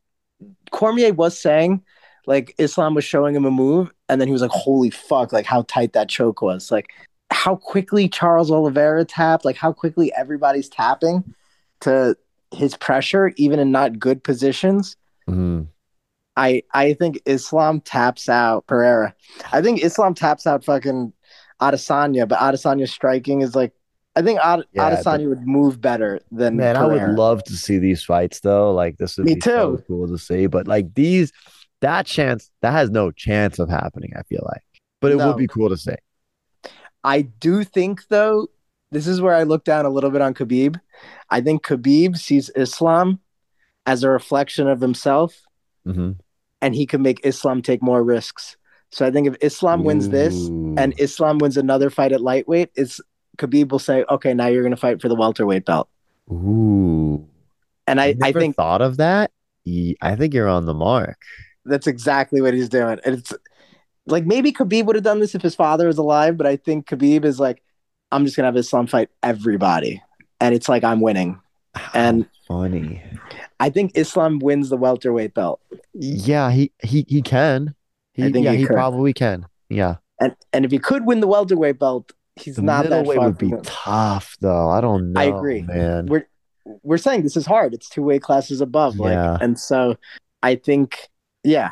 Cormier 0.71 1.13
was 1.13 1.39
saying 1.39 1.81
like 2.27 2.53
Islam 2.57 2.95
was 2.95 3.06
showing 3.06 3.35
him 3.35 3.45
a 3.45 3.51
move 3.51 3.91
and 4.09 4.19
then 4.19 4.27
he 4.27 4.31
was 4.33 4.41
like, 4.41 4.51
holy 4.51 4.89
fuck, 4.89 5.31
like 5.31 5.45
how 5.45 5.62
tight 5.67 5.94
that 5.94 6.09
choke 6.09 6.41
was. 6.41 6.69
Like 6.71 6.89
how 7.31 7.56
quickly 7.56 8.07
Charles 8.07 8.51
Oliveira 8.51 9.06
tapped, 9.06 9.45
like 9.45 9.56
how 9.57 9.72
quickly 9.74 10.13
everybody's 10.13 10.69
tapping 10.69 11.24
to 11.81 12.16
his 12.51 12.75
pressure, 12.77 13.33
even 13.38 13.60
in 13.60 13.72
not 13.72 14.00
good 14.00 14.24
positions. 14.24 14.95
Mhm. 15.30 15.68
I 16.38 16.63
I 16.74 16.94
think 16.94 17.19
Islam 17.25 17.81
taps 17.81 18.30
out 18.30 18.68
Pereira. 18.68 19.13
I 19.51 19.62
think 19.62 19.83
Islam 19.83 20.13
taps 20.13 20.45
out 20.45 20.63
fucking 20.66 21.13
Adesanya, 21.62 22.27
but 22.27 22.39
Adesanya's 22.39 22.92
striking 22.92 23.42
is 23.42 23.56
like 23.56 23.72
I 24.18 24.22
think 24.22 24.39
Ad- 24.42 24.63
Yeah, 24.74 24.92
Adesanya 24.95 25.27
would 25.27 25.45
move 25.45 25.81
better 25.81 26.19
than 26.31 26.56
Man, 26.57 26.77
I 26.77 26.86
would 26.88 27.18
love 27.18 27.44
to 27.45 27.54
see 27.54 27.77
these 27.80 28.04
fights 28.04 28.39
though. 28.42 28.74
Like 28.74 28.98
this 28.98 29.18
would 29.18 29.25
Me 29.25 29.36
be 29.36 29.42
so 29.42 29.77
too. 29.77 29.83
cool 29.88 30.07
to 30.07 30.18
see. 30.18 30.48
But 30.48 30.68
like 30.68 30.94
these, 30.94 31.33
that 31.81 32.06
chance, 32.06 32.50
that 32.62 32.72
has 32.72 32.89
no 32.89 33.12
chance 33.12 33.60
of 33.60 33.70
happening. 33.70 34.13
I 34.17 34.22
feel 34.24 34.44
like, 34.46 34.62
but 35.01 35.12
it 35.12 35.17
No. 35.17 35.27
would 35.27 35.38
be 35.38 35.48
cool 35.48 35.67
to 35.70 35.75
see. 35.77 35.96
I 37.05 37.21
do 37.21 37.63
think 37.63 38.07
though, 38.09 38.47
this 38.91 39.07
is 39.07 39.21
where 39.21 39.35
I 39.35 39.43
look 39.43 39.63
down 39.63 39.85
a 39.85 39.89
little 39.89 40.09
bit 40.09 40.21
on 40.21 40.33
Khabib. 40.33 40.79
I 41.29 41.39
think 41.41 41.63
Khabib 41.63 42.17
sees 42.17 42.50
Islam 42.55 43.19
as 43.85 44.03
a 44.03 44.09
reflection 44.09 44.67
of 44.67 44.81
himself, 44.81 45.41
hmm 45.85 46.12
and 46.62 46.74
he 46.74 46.85
can 46.88 47.01
make 47.01 47.19
Islam 47.24 47.62
take 47.62 47.83
more 47.83 48.03
risks. 48.03 48.57
So 48.91 49.05
I 49.05 49.12
think 49.12 49.27
if 49.27 49.35
Islam 49.41 49.83
wins 49.83 50.09
this 50.09 50.50
and 50.77 50.93
Islam 50.97 51.38
wins 51.38 51.57
another 51.57 51.89
fight 51.89 52.12
at 52.12 52.21
lightweight, 52.21 52.71
it's 52.75 53.00
Khabib 53.38 53.71
will 53.71 53.79
say, 53.79 54.03
"Okay, 54.09 54.33
now 54.33 54.47
you're 54.47 54.63
going 54.63 54.71
to 54.71 54.77
fight 54.77 55.01
for 55.01 55.09
the 55.09 55.15
welterweight 55.15 55.65
belt." 55.65 55.89
ooh, 56.31 57.27
And 57.88 58.01
I, 58.01 58.07
I 58.07 58.13
never 58.13 58.39
think 58.39 58.55
thought 58.55 58.81
of 58.81 58.97
that. 58.97 59.31
I 60.01 60.15
think 60.15 60.33
you're 60.33 60.47
on 60.47 60.65
the 60.65 60.74
mark. 60.74 61.21
that's 61.65 61.88
exactly 61.88 62.41
what 62.41 62.53
he's 62.53 62.69
doing. 62.69 63.00
And 63.05 63.17
it's 63.19 63.33
like 64.07 64.25
maybe 64.25 64.51
Khabib 64.51 64.85
would 64.85 64.95
have 64.95 65.03
done 65.03 65.19
this 65.19 65.35
if 65.35 65.41
his 65.41 65.55
father 65.55 65.88
was 65.88 65.97
alive, 65.97 66.38
but 66.38 66.45
I 66.47 66.55
think 66.57 66.88
Khabib 66.88 67.25
is 67.25 67.39
like, 67.39 67.62
I'm 68.12 68.24
just 68.25 68.35
gonna 68.35 68.47
have 68.47 68.57
Islam 68.57 68.88
fight 68.88 69.09
everybody, 69.24 70.01
and 70.39 70.53
it's 70.55 70.69
like 70.69 70.83
I'm 70.83 71.01
winning. 71.01 71.39
And 71.93 72.27
Funny. 72.47 73.01
I 73.59 73.69
think 73.71 73.93
Islam 73.95 74.38
wins 74.39 74.69
the 74.69 74.77
welterweight 74.77 75.33
belt. 75.33 75.59
Yeah, 75.93 76.51
he 76.51 76.71
he 76.83 77.05
he 77.07 77.21
can. 77.21 77.74
He, 78.13 78.24
I 78.25 78.31
think 78.31 78.45
yeah, 78.45 78.51
he 78.51 78.59
he 78.59 78.65
probably 78.67 79.13
can. 79.13 79.47
Yeah, 79.67 79.95
And 80.19 80.35
and 80.53 80.63
if 80.63 80.71
he 80.71 80.77
could 80.77 81.05
win 81.07 81.19
the 81.21 81.27
welterweight 81.27 81.79
belt, 81.79 82.12
he's 82.35 82.55
the 82.57 82.62
not 82.62 82.88
that 82.88 83.05
far. 83.07 83.15
would 83.25 83.38
be 83.39 83.51
tough 83.63 84.38
though. 84.39 84.69
I 84.69 84.79
don't 84.79 85.12
know. 85.13 85.19
I 85.19 85.24
agree. 85.25 85.63
man. 85.63 86.05
We're 86.05 86.27
we're 86.83 86.97
saying 87.00 87.24
this 87.24 87.35
is 87.35 87.45
hard. 87.47 87.74
It's 87.74 87.89
two 87.89 88.03
weight 88.03 88.21
classes 88.21 88.62
above. 88.62 88.97
Like, 89.00 89.13
Yeah. 89.13 89.38
and 89.41 89.59
so 89.59 89.97
I 90.43 90.55
think, 90.55 91.09
yeah. 91.43 91.71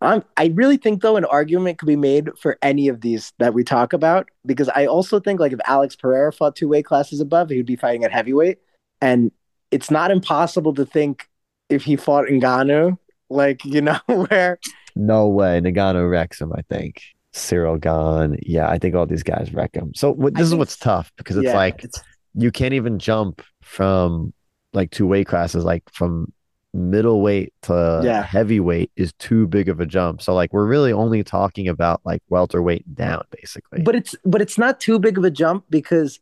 I'm, 0.00 0.22
I 0.36 0.52
really 0.54 0.76
think 0.76 1.02
though 1.02 1.16
an 1.16 1.24
argument 1.24 1.78
could 1.78 1.86
be 1.86 1.96
made 1.96 2.30
for 2.38 2.56
any 2.62 2.88
of 2.88 3.00
these 3.00 3.32
that 3.38 3.52
we 3.54 3.64
talk 3.64 3.92
about 3.92 4.28
because 4.46 4.68
I 4.68 4.86
also 4.86 5.18
think 5.18 5.40
like 5.40 5.52
if 5.52 5.58
Alex 5.66 5.96
Pereira 5.96 6.32
fought 6.32 6.54
two 6.54 6.68
weight 6.68 6.84
classes 6.84 7.20
above, 7.20 7.50
he 7.50 7.56
would 7.56 7.66
be 7.66 7.76
fighting 7.76 8.04
at 8.04 8.12
heavyweight, 8.12 8.58
and 9.00 9.32
it's 9.70 9.90
not 9.90 10.10
impossible 10.10 10.72
to 10.74 10.86
think 10.86 11.28
if 11.68 11.82
he 11.82 11.96
fought 11.96 12.26
Ngannou, 12.26 12.96
like 13.28 13.64
you 13.64 13.80
know 13.80 13.98
where 14.06 14.58
No 14.94 15.28
way. 15.28 15.60
Ngannou 15.60 16.08
wrecks 16.10 16.40
him, 16.40 16.52
I 16.54 16.62
think. 16.70 17.02
Ciryl 17.34 17.78
Gane. 17.80 18.38
Yeah, 18.42 18.68
I 18.68 18.78
think 18.78 18.94
all 18.94 19.06
these 19.06 19.22
guys 19.22 19.52
wreck 19.52 19.74
him. 19.74 19.92
So 19.94 20.12
what, 20.12 20.32
I 20.34 20.38
this 20.38 20.44
is 20.46 20.50
think- 20.50 20.58
what's 20.60 20.76
tough 20.76 21.12
because 21.16 21.36
it's 21.36 21.46
yeah, 21.46 21.56
like 21.56 21.84
it's- 21.84 22.02
you 22.34 22.50
can't 22.52 22.74
even 22.74 22.98
jump 23.00 23.42
from 23.62 24.32
like 24.72 24.90
two 24.90 25.06
weight 25.06 25.26
classes, 25.26 25.64
like 25.64 25.82
from 25.92 26.32
middleweight 26.74 27.52
to 27.62 28.00
Yeah. 28.04 28.22
heavyweight 28.22 28.90
is 28.96 29.12
too 29.14 29.46
big 29.46 29.68
of 29.68 29.80
a 29.80 29.86
jump. 29.86 30.22
So 30.22 30.34
like 30.34 30.52
we're 30.52 30.66
really 30.66 30.92
only 30.92 31.22
talking 31.24 31.68
about 31.68 32.00
like 32.04 32.22
welterweight 32.28 32.94
down, 32.94 33.24
basically. 33.30 33.82
But 33.82 33.94
it's 33.94 34.14
but 34.24 34.40
it's 34.40 34.58
not 34.58 34.80
too 34.80 34.98
big 34.98 35.18
of 35.18 35.24
a 35.24 35.30
jump 35.30 35.64
because 35.70 36.20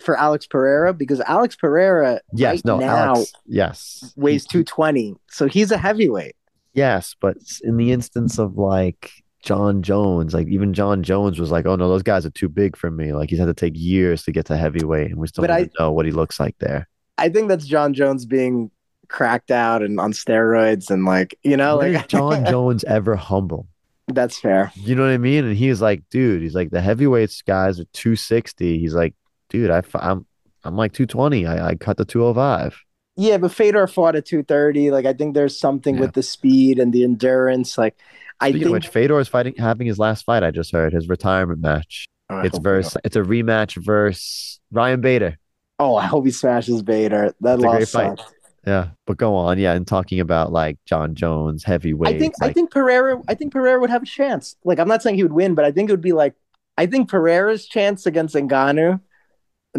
for 0.00 0.16
Alex 0.16 0.46
Pereira 0.46 0.94
because 0.94 1.20
Alex 1.22 1.56
Pereira 1.56 2.20
yes, 2.32 2.56
right 2.56 2.64
no, 2.64 2.78
now 2.78 2.96
Alex, 3.14 3.32
yes, 3.46 4.12
weighs 4.16 4.46
two 4.46 4.62
twenty, 4.62 5.16
so 5.28 5.46
he's 5.48 5.70
a 5.72 5.78
heavyweight. 5.78 6.36
Yes, 6.74 7.16
but 7.20 7.36
in 7.64 7.76
the 7.78 7.90
instance 7.90 8.38
of 8.38 8.56
like 8.58 9.10
Jon 9.42 9.82
Jones, 9.82 10.34
like 10.34 10.46
even 10.48 10.72
Jon 10.74 11.02
Jones 11.02 11.40
was 11.40 11.50
like, 11.50 11.66
"Oh 11.66 11.74
no, 11.74 11.88
those 11.88 12.04
guys 12.04 12.24
are 12.24 12.30
too 12.30 12.48
big 12.48 12.76
for 12.76 12.90
me." 12.90 13.12
Like 13.12 13.30
he's 13.30 13.38
had 13.40 13.46
to 13.46 13.54
take 13.54 13.72
years 13.76 14.22
to 14.24 14.32
get 14.32 14.46
to 14.46 14.56
heavyweight, 14.56 15.10
and 15.10 15.16
we 15.18 15.26
still 15.26 15.42
But 15.42 15.48
don't 15.48 15.70
I- 15.80 15.82
know 15.82 15.90
what 15.90 16.06
he 16.06 16.12
looks 16.12 16.38
like 16.38 16.56
there. 16.60 16.88
I 17.16 17.28
think 17.28 17.48
that's 17.48 17.66
Jon 17.66 17.94
Jones 17.94 18.24
being 18.26 18.70
cracked 19.08 19.50
out 19.50 19.82
and 19.82 19.98
on 19.98 20.12
steroids 20.12 20.90
and 20.90 21.04
like 21.04 21.38
you 21.42 21.56
know 21.56 21.78
When 21.78 21.94
like 21.94 22.08
Jon 22.08 22.44
Jones 22.50 22.84
ever 22.84 23.16
humble? 23.16 23.66
that's 24.10 24.38
fair. 24.38 24.72
You 24.74 24.94
know 24.94 25.02
what 25.02 25.10
I 25.12 25.18
mean? 25.18 25.44
And 25.44 25.54
he's 25.56 25.82
like, 25.82 26.02
dude, 26.10 26.40
he's 26.42 26.54
like 26.54 26.70
the 26.70 26.80
heavyweights 26.80 27.42
guys 27.42 27.78
are 27.78 27.84
260. 27.92 28.78
He's 28.78 28.94
like, 28.94 29.14
dude, 29.50 29.70
I, 29.70 29.82
am 30.00 30.24
I'm 30.64 30.76
like 30.76 30.92
220. 30.94 31.44
I, 31.46 31.68
I 31.68 31.74
cut 31.74 31.98
the 31.98 32.06
205. 32.06 32.80
Yeah, 33.16 33.36
but 33.38 33.52
Fedor 33.52 33.86
fought 33.88 34.14
at 34.16 34.24
two 34.26 34.44
thirty. 34.44 34.90
Like 34.92 35.04
I 35.04 35.12
think 35.12 35.34
there's 35.34 35.58
something 35.58 35.96
Yeah. 35.96 36.02
with 36.02 36.12
the 36.14 36.22
speed 36.22 36.78
and 36.78 36.92
the 36.92 37.02
endurance. 37.04 37.76
Like 37.76 37.98
I 38.40 38.50
Speaking 38.50 38.66
think 38.68 38.72
which, 38.74 38.88
Fedor 38.88 39.18
is 39.18 39.26
fighting, 39.28 39.54
having 39.58 39.86
his 39.88 39.98
last 39.98 40.24
fight. 40.24 40.44
I 40.44 40.52
just 40.52 40.70
heard 40.72 40.92
his 40.92 41.08
retirement 41.08 41.60
match. 41.60 42.06
Oh, 42.30 42.38
It's 42.40 42.58
verse. 42.58 42.96
It's 43.04 43.16
a 43.16 43.22
rematch 43.22 43.76
versus 43.82 44.60
Ryan 44.70 45.00
Bader. 45.00 45.36
Oh, 45.80 45.96
I 45.96 46.06
hope 46.06 46.24
he 46.26 46.30
smashes 46.30 46.82
Bader. 46.82 47.34
That 47.40 47.58
It's 47.58 47.64
a 47.64 47.68
great 47.68 47.88
fight. 47.88 48.18
sucked. 48.18 48.32
Yeah, 48.68 48.90
but 49.06 49.16
go 49.16 49.34
on. 49.34 49.58
Yeah, 49.58 49.72
and 49.72 49.86
talking 49.86 50.20
about 50.20 50.52
like 50.52 50.78
Jon 50.84 51.14
Jones, 51.14 51.64
heavyweight. 51.64 52.16
I 52.16 52.18
think 52.18 52.34
I 52.42 52.52
think 52.52 52.70
Pereira 52.70 53.18
I 53.26 53.34
think 53.34 53.50
Pereira 53.50 53.80
would 53.80 53.88
have 53.88 54.02
a 54.02 54.06
chance. 54.06 54.56
Like 54.62 54.78
I'm 54.78 54.88
not 54.88 55.02
saying 55.02 55.16
he 55.16 55.22
would 55.22 55.32
win, 55.32 55.54
but 55.54 55.64
I 55.64 55.72
think 55.72 55.88
it 55.88 55.92
would 55.94 56.02
be 56.02 56.12
like 56.12 56.34
I 56.76 56.84
think 56.84 57.08
Pereira's 57.08 57.66
chance 57.66 58.04
against 58.04 58.34
Ngannou 58.34 59.00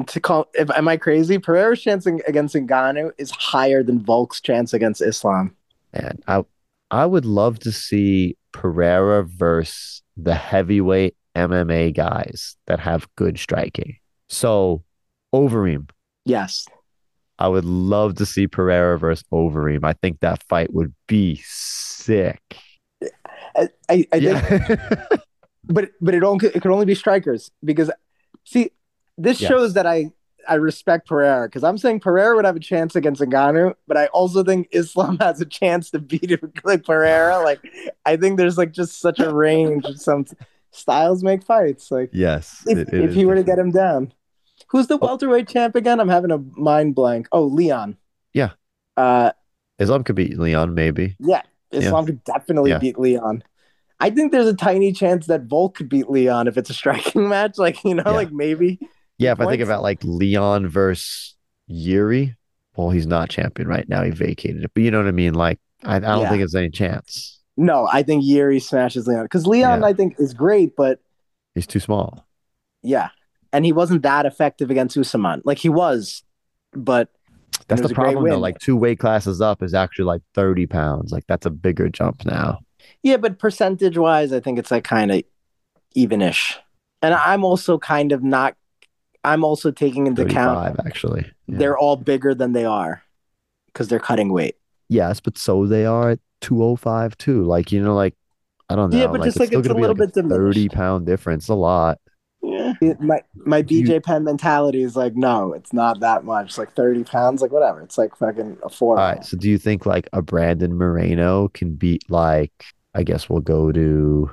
to 0.07 0.19
call 0.19 0.47
if 0.55 0.71
am 0.71 0.87
I 0.87 0.97
crazy? 0.97 1.37
Pereira's 1.37 1.83
chance 1.83 2.07
against 2.07 2.55
Ngannou 2.55 3.11
is 3.19 3.29
higher 3.29 3.83
than 3.83 3.99
Volk's 3.99 4.41
chance 4.41 4.73
against 4.73 5.03
Islam. 5.03 5.55
And 5.93 6.23
I 6.27 6.43
I 6.89 7.05
would 7.05 7.25
love 7.25 7.59
to 7.59 7.71
see 7.71 8.37
Pereira 8.53 9.23
versus 9.23 10.01
the 10.17 10.33
heavyweight 10.33 11.15
MMA 11.35 11.95
guys 11.95 12.55
that 12.65 12.79
have 12.79 13.07
good 13.15 13.37
striking. 13.37 13.97
So 14.29 14.83
Overeem, 15.31 15.91
Yes. 16.25 16.67
I 17.39 17.47
would 17.47 17.65
love 17.65 18.15
to 18.15 18.25
see 18.25 18.47
Pereira 18.47 18.99
versus 18.99 19.23
Overeem. 19.31 19.83
I 19.83 19.93
think 19.93 20.19
that 20.19 20.43
fight 20.43 20.73
would 20.73 20.93
be 21.07 21.41
sick. 21.45 22.41
I, 23.55 23.69
I, 23.89 24.05
I 24.11 24.19
think 24.19 24.69
yeah. 24.69 25.05
but 25.65 25.89
but 26.01 26.13
it 26.13 26.23
only 26.23 26.47
it 26.47 26.61
could 26.61 26.71
only 26.71 26.85
be 26.85 26.95
strikers 26.95 27.49
because 27.63 27.89
see 28.43 28.71
this 29.17 29.39
Yes. 29.41 29.49
shows 29.49 29.73
that 29.73 29.85
I 29.87 30.11
I 30.47 30.55
respect 30.55 31.07
Pereira 31.07 31.47
because 31.47 31.63
I'm 31.63 31.77
saying 31.77 31.99
Pereira 32.01 32.35
would 32.35 32.45
have 32.45 32.55
a 32.55 32.59
chance 32.61 32.95
against 32.95 33.21
Ngannou, 33.21 33.75
but 33.87 33.97
I 33.97 34.07
also 34.07 34.43
think 34.43 34.67
Islam 34.71 35.17
has 35.21 35.39
a 35.41 35.45
chance 35.45 35.91
to 35.91 35.99
beat 35.99 36.31
him 36.31 36.51
like 36.63 36.83
Pereira. 36.85 37.39
Like 37.39 37.61
I 38.05 38.17
think 38.17 38.37
there's 38.37 38.57
like 38.57 38.71
just 38.73 38.99
such 38.99 39.19
a 39.19 39.33
range 39.33 39.85
of 39.85 39.99
some 40.01 40.25
styles 40.71 41.23
make 41.23 41.43
fights. 41.43 41.89
Like 41.89 42.09
yes. 42.13 42.63
if, 42.67 42.77
it- 42.77 42.93
it 42.93 43.03
if 43.05 43.13
he 43.13 43.25
were 43.25 43.35
to 43.35 43.43
get 43.43 43.57
him 43.59 43.71
down, 43.71 44.11
who's 44.69 44.87
the 44.87 44.95
Oh. 45.01 45.05
welterweight 45.07 45.47
champ 45.47 45.75
again? 45.75 45.99
I'm 45.99 46.09
having 46.09 46.31
a 46.31 46.37
mind 46.59 46.95
blank. 46.95 47.27
Oh, 47.31 47.43
Leon. 47.45 47.97
Yeah. 48.33 48.51
Uh, 48.97 49.31
Islam 49.79 50.03
could 50.03 50.15
beat 50.15 50.37
Leon, 50.39 50.73
maybe. 50.73 51.15
yeah, 51.19 51.41
Islam 51.71 52.05
could 52.05 52.23
definitely 52.23 52.71
Yeah. 52.71 52.79
beat 52.79 52.99
Leon. 52.99 53.43
I 54.01 54.09
think 54.09 54.31
there's 54.31 54.47
a 54.47 54.53
tiny 54.53 54.91
chance 54.93 55.27
that 55.27 55.43
Volk 55.43 55.75
could 55.75 55.89
beat 55.89 56.09
Leon 56.09 56.47
if 56.47 56.57
it's 56.57 56.69
a 56.69 56.73
striking 56.73 57.27
match. 57.29 57.57
Like, 57.57 57.83
you 57.83 57.95
know, 57.95 58.03
Yeah. 58.05 58.11
like 58.11 58.31
maybe. 58.31 58.79
Yeah, 59.17 59.33
if 59.33 59.39
I 59.41 59.47
think 59.47 59.61
about 59.61 59.83
like 59.83 59.99
Leon 60.03 60.67
versus 60.67 61.35
Yuri, 61.67 62.35
well, 62.77 62.89
he's 62.91 63.07
not 63.07 63.29
champion 63.29 63.67
right 63.67 63.87
now. 63.89 64.03
He 64.03 64.11
vacated 64.11 64.63
it. 64.63 64.71
But 64.73 64.83
you 64.83 64.91
know 64.91 64.99
what 64.99 65.07
I 65.07 65.11
mean? 65.11 65.33
Like, 65.33 65.59
I, 65.83 65.97
I 65.97 65.99
don't 65.99 66.21
Yeah. 66.21 66.29
think 66.29 66.39
there's 66.41 66.55
any 66.55 66.69
chance. 66.69 67.39
No, 67.57 67.89
I 67.91 68.03
think 68.03 68.23
Yuri 68.25 68.59
smashes 68.61 69.05
Leon 69.07 69.23
because 69.25 69.45
Leon, 69.45 69.81
Yeah. 69.81 69.87
I 69.87 69.93
think, 69.93 70.15
is 70.17 70.33
great, 70.33 70.75
but 70.77 70.99
He's 71.55 71.67
too 71.67 71.81
small. 71.81 72.25
yeah, 72.81 73.09
and 73.53 73.65
he 73.65 73.71
wasn't 73.73 74.03
that 74.03 74.25
effective 74.25 74.69
against 74.69 74.97
Usman. 74.97 75.41
Like 75.45 75.57
he 75.57 75.69
was, 75.69 76.23
but 76.73 77.09
That's 77.67 77.81
the 77.81 77.89
a 77.89 77.93
problem 77.93 78.27
though. 78.29 78.37
Like 78.39 78.59
two 78.59 78.75
weight 78.75 78.99
classes 78.99 79.41
up 79.41 79.63
is 79.63 79.73
actually 79.73 80.05
like 80.05 80.21
30 80.35 80.67
pounds. 80.67 81.11
Like 81.11 81.25
that's 81.27 81.45
a 81.45 81.49
bigger 81.51 81.89
jump 81.89 82.25
now. 82.25 82.59
yeah, 83.03 83.17
but 83.17 83.39
percentage 83.39 83.97
wise, 83.97 84.31
I 84.33 84.39
think 84.39 84.59
it's 84.59 84.71
like 84.71 84.83
kind 84.83 85.11
of 85.11 85.23
evenish. 85.95 86.55
And 87.01 87.13
I'm 87.13 87.43
also 87.43 87.77
kind 87.77 88.11
of 88.11 88.23
not. 88.23 88.55
I'm 89.23 89.43
also 89.43 89.71
taking 89.71 90.07
into 90.07 90.21
account 90.23 90.79
actually. 90.85 91.25
Yeah. 91.47 91.57
they're 91.57 91.77
all 91.77 91.95
bigger 91.97 92.33
than 92.33 92.53
they 92.53 92.65
are 92.65 93.03
because 93.67 93.87
they're 93.89 93.99
cutting 93.99 94.31
weight. 94.31 94.55
yes, 94.87 95.19
but 95.19 95.37
so 95.37 95.65
they 95.65 95.85
are 95.85 96.11
at 96.11 96.19
205 96.41 97.17
too. 97.17 97.43
Like, 97.43 97.71
you 97.71 97.81
know, 97.83 97.95
like 97.95 98.15
I 98.69 98.75
don't 98.75 98.91
know. 98.91 98.97
Yeah, 98.99 99.07
but 99.07 99.23
just, 99.23 99.39
like, 99.39 99.51
it's 99.51 99.67
a 99.67 99.73
little 99.73 99.95
like 99.95 100.13
bit 100.13 100.23
30 100.23 100.29
diminished. 100.29 100.71
pound 100.73 101.05
difference. 101.05 101.47
A 101.49 101.55
lot. 101.55 101.99
My 102.99 103.21
my 103.35 103.61
Do 103.61 103.75
you- 103.75 103.83
BJ 103.85 104.03
Penn 104.03 104.23
mentality 104.23 104.83
is 104.83 104.95
like, 104.95 105.15
no, 105.15 105.53
it's 105.53 105.73
not 105.73 105.99
that 105.99 106.23
much. 106.23 106.57
Like 106.57 106.73
thirty 106.73 107.03
pounds, 107.03 107.41
like 107.41 107.51
whatever. 107.51 107.81
It's 107.81 107.97
like 107.97 108.15
fucking 108.15 108.57
a 108.63 108.69
four. 108.69 108.97
All 108.97 109.03
right. 109.05 109.23
So 109.25 109.37
do 109.37 109.49
you 109.49 109.57
think 109.57 109.85
like 109.85 110.07
a 110.13 110.21
Brandon 110.21 110.75
Moreno 110.77 111.49
can 111.49 111.73
beat 111.73 112.09
like 112.09 112.51
I 112.95 113.03
guess 113.03 113.29
we'll 113.29 113.41
go 113.41 113.71
to 113.71 114.31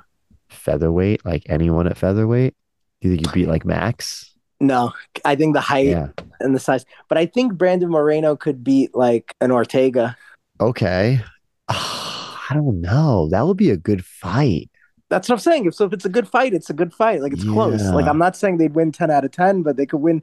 featherweight, 0.48 1.24
like 1.24 1.42
anyone 1.48 1.86
at 1.86 1.98
featherweight? 1.98 2.54
Do 3.00 3.08
you 3.08 3.14
think 3.16 3.26
you 3.26 3.32
beat 3.32 3.48
like 3.48 3.64
Max? 3.64 4.32
No, 4.60 4.92
I 5.24 5.36
think 5.36 5.54
the 5.54 5.60
height 5.60 5.88
Yeah. 5.88 6.08
and 6.40 6.54
the 6.54 6.58
size. 6.58 6.86
But 7.08 7.18
I 7.18 7.26
think 7.26 7.54
Brandon 7.54 7.90
Moreno 7.90 8.36
could 8.36 8.64
beat 8.64 8.94
like 8.94 9.34
an 9.42 9.50
Ortega. 9.50 10.16
Okay. 10.60 11.20
I 11.68 12.50
don't 12.54 12.80
know. 12.80 13.28
That 13.30 13.46
would 13.46 13.56
be 13.58 13.70
a 13.70 13.76
good 13.76 14.04
fight. 14.04 14.70
That's 15.08 15.28
what 15.28 15.36
I'm 15.36 15.40
saying. 15.40 15.66
If 15.66 15.74
so, 15.74 15.84
if 15.86 15.92
it's 15.92 16.04
a 16.04 16.08
good 16.10 16.28
fight, 16.28 16.52
it's 16.52 16.68
a 16.70 16.74
good 16.74 16.92
fight. 16.92 17.22
Like 17.22 17.32
it's 17.32 17.44
close. 17.44 17.82
Like 17.82 18.06
I'm 18.06 18.18
not 18.18 18.36
saying 18.36 18.58
they'd 18.58 18.74
win 18.74 18.90
ten 18.92 19.10
out 19.10 19.24
of 19.24 19.30
ten, 19.30 19.62
but 19.62 19.76
they 19.76 19.86
could 19.86 20.00
win. 20.00 20.22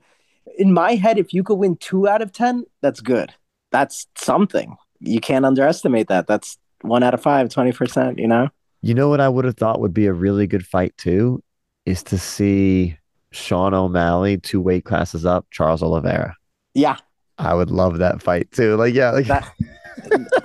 In 0.58 0.74
my 0.74 0.96
head, 0.96 1.18
if 1.18 1.34
you 1.34 1.42
could 1.44 1.56
win 1.56 1.78
two 1.78 2.08
out 2.08 2.22
of 2.22 2.32
ten, 2.34 2.66
that's 2.82 3.00
good. 3.00 3.34
That's 3.72 4.08
something. 4.16 4.76
You 5.00 5.20
can't 5.22 5.46
underestimate 5.46 6.08
that. 6.10 6.28
That's 6.28 6.58
one 6.82 7.02
out 7.02 7.14
of 7.14 7.22
five, 7.22 7.48
20%, 7.48 8.20
you 8.20 8.28
know? 8.28 8.50
You 8.82 8.94
know 8.94 9.08
what 9.08 9.22
I 9.22 9.30
would 9.30 9.46
have 9.46 9.56
thought 9.56 9.80
would 9.80 9.94
be 9.94 10.06
a 10.06 10.14
really 10.14 10.48
good 10.48 10.66
fight 10.66 10.96
too 10.98 11.42
is 11.86 12.04
to 12.04 12.18
see 12.18 12.98
Sean 13.32 13.74
O'Malley 13.74 14.38
two 14.38 14.60
weight 14.62 14.84
classes 14.84 15.26
up, 15.26 15.48
Charles 15.50 15.82
Oliveira. 15.82 16.36
Yeah. 16.74 16.98
I 17.38 17.54
would 17.54 17.72
love 17.72 17.98
that 18.00 18.22
fight 18.22 18.52
too. 18.52 18.76
Like 18.76 18.94
yeah, 18.94 19.12
like 19.12 19.28
That- 19.28 19.50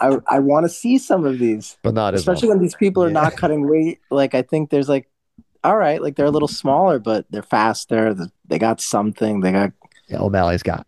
I, 0.00 0.18
I 0.28 0.38
want 0.38 0.64
to 0.64 0.68
see 0.68 0.98
some 0.98 1.24
of 1.24 1.38
these. 1.38 1.76
but 1.82 1.94
not 1.94 2.14
as 2.14 2.20
especially 2.20 2.48
when 2.48 2.60
these 2.60 2.74
people 2.74 3.02
are 3.04 3.08
Yeah. 3.08 3.12
not 3.14 3.36
cutting 3.36 3.68
weight. 3.68 4.00
Like 4.10 4.34
I 4.34 4.42
think 4.42 4.70
there's 4.70 4.88
like, 4.88 5.08
all 5.64 5.76
right, 5.76 6.00
like 6.02 6.16
they're 6.16 6.26
a 6.26 6.30
little 6.30 6.48
smaller, 6.48 6.98
but 6.98 7.26
they're 7.30 7.42
faster. 7.42 8.14
They 8.46 8.58
got 8.58 8.80
something. 8.80 9.40
They 9.40 9.52
got 9.52 9.72
Yeah, 10.08 10.20
O'Malley's 10.20 10.62
got 10.62 10.86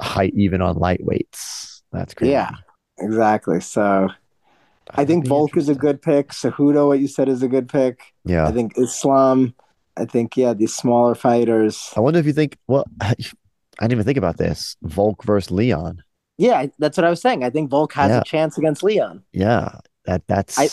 height 0.00 0.32
even 0.34 0.62
on 0.62 0.76
lightweights. 0.76 1.82
That's 1.92 2.14
crazy. 2.14 2.32
yeah, 2.32 2.50
exactly. 2.98 3.60
So 3.60 4.08
I 4.90 4.96
That'd 4.96 5.08
think 5.08 5.26
Volk 5.26 5.56
is 5.56 5.68
a 5.68 5.74
good 5.74 6.00
pick. 6.00 6.28
Cejudo, 6.30 6.88
what 6.88 6.98
you 7.00 7.08
said, 7.08 7.28
is 7.28 7.42
a 7.42 7.48
good 7.48 7.68
pick. 7.68 8.00
Yeah. 8.24 8.46
I 8.46 8.52
think 8.52 8.78
Islam. 8.78 9.54
I 9.96 10.04
think 10.04 10.36
yeah, 10.36 10.54
these 10.54 10.74
smaller 10.74 11.14
fighters. 11.16 11.92
I 11.96 12.00
wonder 12.00 12.20
if 12.20 12.26
you 12.26 12.32
think, 12.32 12.56
well, 12.68 12.84
I 13.00 13.14
didn't 13.80 13.92
even 13.92 14.04
think 14.04 14.16
about 14.18 14.36
this. 14.38 14.76
Volk 14.82 15.24
versus 15.24 15.50
Leon. 15.50 16.02
Yeah, 16.38 16.66
that's 16.78 16.96
what 16.96 17.04
I 17.04 17.10
was 17.10 17.20
saying. 17.20 17.42
I 17.44 17.50
think 17.50 17.68
Volk 17.68 17.92
has 17.94 18.10
Yeah. 18.10 18.20
a 18.20 18.24
chance 18.24 18.56
against 18.56 18.82
Leon. 18.82 19.22
Yeah, 19.32 19.80
that 20.06 20.22
that's 20.28 20.58
I- 20.58 20.68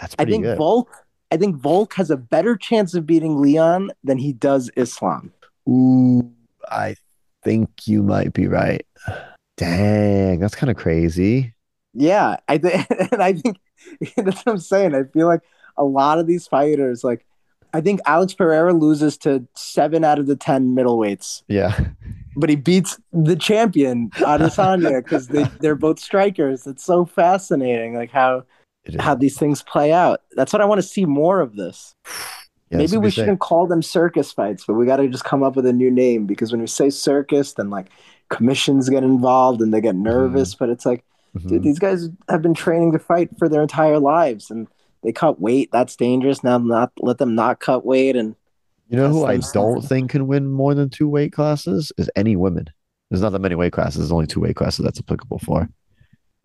that's 0.00 0.14
I 0.18 0.24
think 0.24 0.44
good. 0.44 0.56
Volk. 0.56 0.88
I 1.30 1.36
think 1.36 1.56
Volk 1.56 1.94
has 1.94 2.10
a 2.10 2.16
better 2.16 2.56
chance 2.56 2.94
of 2.94 3.06
beating 3.06 3.40
Leon 3.40 3.90
than 4.04 4.18
he 4.18 4.32
does 4.32 4.70
Islam. 4.76 5.32
Ooh, 5.68 6.30
I 6.70 6.94
think 7.42 7.86
you 7.86 8.02
might 8.02 8.32
be 8.32 8.46
right. 8.46 8.86
Dang, 9.56 10.40
that's 10.40 10.54
kind 10.54 10.70
of 10.70 10.76
crazy. 10.76 11.54
Yeah, 11.92 12.36
I 12.48 12.58
think, 12.58 12.86
and 13.12 13.22
I 13.22 13.32
think 13.34 13.58
that's 14.16 14.44
what 14.44 14.52
I'm 14.52 14.58
saying. 14.58 14.94
I 14.94 15.04
feel 15.04 15.26
like 15.26 15.42
a 15.76 15.84
lot 15.84 16.18
of 16.18 16.26
these 16.26 16.46
fighters, 16.46 17.04
like, 17.04 17.24
I 17.72 17.80
think 17.80 18.00
Alex 18.06 18.34
Pereira 18.34 18.72
loses 18.72 19.16
to 19.18 19.46
seven 19.56 20.04
out 20.04 20.18
of 20.18 20.26
the 20.26 20.36
ten 20.36 20.74
middleweights, 20.76 21.42
Yeah, 21.48 21.76
but 22.36 22.50
he 22.50 22.56
beats 22.56 22.98
the 23.12 23.36
champion 23.36 24.10
Adesanya 24.16 25.02
because 25.02 25.28
they 25.28 25.44
they're 25.60 25.74
both 25.74 25.98
strikers. 25.98 26.66
It's 26.66 26.84
so 26.84 27.04
fascinating, 27.04 27.94
like 27.94 28.10
how 28.10 28.44
how 28.98 29.14
these 29.14 29.38
things 29.38 29.62
play 29.62 29.92
out. 29.92 30.20
That's 30.32 30.52
what 30.52 30.62
I 30.62 30.66
want 30.66 30.80
to 30.80 30.86
see 30.86 31.06
more 31.06 31.40
of 31.40 31.56
this. 31.56 31.94
Yeah, 32.70 32.78
Maybe 32.78 32.96
we 32.96 33.10
shouldn't 33.10 33.40
call 33.40 33.66
them 33.66 33.82
circus 33.82 34.32
fights, 34.32 34.64
but 34.66 34.72
we 34.72 34.86
got 34.86 34.96
to 34.96 35.06
just 35.06 35.22
come 35.22 35.42
up 35.42 35.54
with 35.54 35.66
a 35.66 35.72
new 35.72 35.90
name 35.90 36.26
because 36.26 36.50
when 36.50 36.62
we 36.62 36.66
say 36.66 36.88
circus, 36.88 37.52
then 37.52 37.68
like 37.68 37.88
commissions 38.30 38.88
get 38.88 39.04
involved 39.04 39.60
and 39.60 39.72
they 39.72 39.82
get 39.82 39.94
nervous. 39.94 40.54
Mm-hmm. 40.54 40.64
But 40.64 40.70
it's 40.70 40.86
like 40.86 41.04
Mhm. 41.36 41.48
Dude, 41.48 41.62
these 41.62 41.78
guys 41.78 42.08
have 42.28 42.42
been 42.42 42.54
training 42.54 42.92
to 42.92 42.98
fight 42.98 43.30
for 43.38 43.48
their 43.48 43.62
entire 43.62 43.98
lives, 43.98 44.50
and 44.50 44.68
they 45.02 45.12
cut 45.12 45.40
weight. 45.40 45.70
That's 45.72 45.96
dangerous. 45.96 46.44
Now, 46.44 46.58
not 46.58 46.92
let 47.00 47.18
them 47.18 47.34
not 47.34 47.60
cut 47.60 47.84
weight, 47.84 48.16
and 48.16 48.36
You 48.88 48.98
know 48.98 49.08
who 49.08 49.24
I 49.24 49.38
don't 49.52 49.82
think 49.82 50.10
can 50.10 50.26
win 50.26 50.50
more 50.50 50.74
than 50.74 50.90
two 50.90 51.08
weight 51.08 51.32
classes 51.32 51.90
is 51.96 52.10
any 52.16 52.36
women. 52.36 52.66
There's 53.10 53.22
not 53.22 53.32
that 53.32 53.40
many 53.40 53.54
weight 53.54 53.72
classes. 53.72 53.98
There's 53.98 54.12
only 54.12 54.26
two 54.26 54.40
weight 54.40 54.56
classes 54.56 54.84
that's 54.84 54.98
applicable 54.98 55.38
for. 55.38 55.68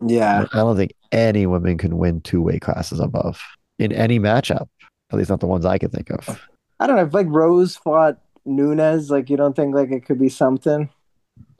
yeah, 0.06 0.46
I 0.52 0.56
don't 0.56 0.76
think 0.76 0.92
any 1.12 1.46
women 1.46 1.76
can 1.78 1.98
win 1.98 2.20
two 2.22 2.40
weight 2.40 2.62
classes 2.62 3.00
above 3.00 3.40
in 3.78 3.92
any 3.92 4.18
matchup. 4.18 4.68
At 5.12 5.18
least 5.18 5.30
not 5.30 5.40
the 5.40 5.46
ones 5.46 5.64
I 5.64 5.78
can 5.78 5.90
think 5.90 6.10
of. 6.10 6.40
I 6.78 6.86
don't 6.86 6.96
know. 6.96 7.02
If 7.02 7.12
like 7.12 7.26
Rose 7.28 7.76
fought 7.76 8.18
Nunes, 8.44 9.10
like 9.10 9.28
you 9.28 9.36
don't 9.36 9.54
think 9.54 9.74
like 9.74 9.90
it 9.90 10.06
could 10.06 10.18
be 10.18 10.28
something. 10.28 10.88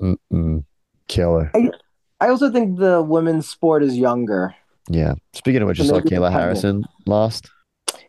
Mm-mm. 0.01 0.65
Killer. 1.09 1.51
I 2.21 2.29
also 2.29 2.51
think 2.51 2.79
the 2.79 3.03
women's 3.03 3.49
sport 3.49 3.83
is 3.83 3.97
younger. 3.97 4.55
Yeah. 4.89 5.15
Speaking 5.35 5.63
of 5.63 5.69
which, 5.69 5.79
you 5.79 5.85
saw 5.85 6.01
Kayla 6.01 6.31
Harrison 6.31 6.85
lost. 7.07 7.51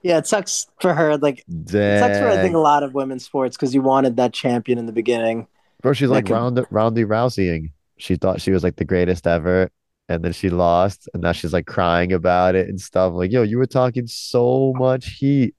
Yeah, 0.01 0.17
it 0.17 0.27
sucks 0.27 0.67
for 0.79 0.93
her. 0.93 1.17
Like 1.17 1.39
it 1.47 1.69
sucks 1.99 2.17
for 2.19 2.27
I 2.27 2.37
think 2.41 2.55
a 2.55 2.59
lot 2.59 2.83
of 2.83 2.93
women's 2.93 3.23
sports 3.25 3.55
because 3.55 3.73
you 3.73 3.81
wanted 3.81 4.17
that 4.17 4.33
champion 4.33 4.77
in 4.77 4.85
the 4.85 4.91
beginning. 4.91 5.47
Bro, 5.81 5.93
she's 5.93 6.09
like 6.09 6.25
could- 6.25 6.33
round 6.33 6.65
roundy 6.71 7.05
rouseying. 7.05 7.71
She 7.97 8.15
thought 8.15 8.41
she 8.41 8.51
was 8.51 8.63
like 8.63 8.77
the 8.77 8.85
greatest 8.85 9.27
ever, 9.27 9.69
and 10.09 10.23
then 10.23 10.33
she 10.33 10.49
lost, 10.49 11.07
and 11.13 11.21
now 11.21 11.31
she's 11.33 11.53
like 11.53 11.67
crying 11.67 12.11
about 12.13 12.55
it 12.55 12.67
and 12.67 12.81
stuff. 12.81 13.13
Like, 13.13 13.31
yo, 13.31 13.43
you 13.43 13.57
were 13.59 13.67
talking 13.67 14.07
so 14.07 14.73
much 14.75 15.07
heat. 15.19 15.55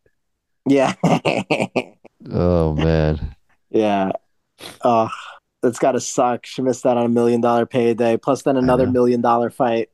Yeah, 0.66 0.94
Oh 2.30 2.74
man. 2.74 3.34
yeah. 3.70 4.10
Oh, 4.82 5.08
that's 5.62 5.78
got 5.78 5.92
to 5.92 6.00
suck. 6.00 6.46
She 6.46 6.62
missed 6.62 6.86
out 6.86 6.96
on 6.96 7.06
a 7.06 7.08
million 7.08 7.40
dollar 7.40 7.66
payday, 7.66 8.16
plus 8.16 8.42
then 8.42 8.56
another 8.56 8.86
million 8.86 9.20
dollar 9.20 9.50
fight. 9.50 9.90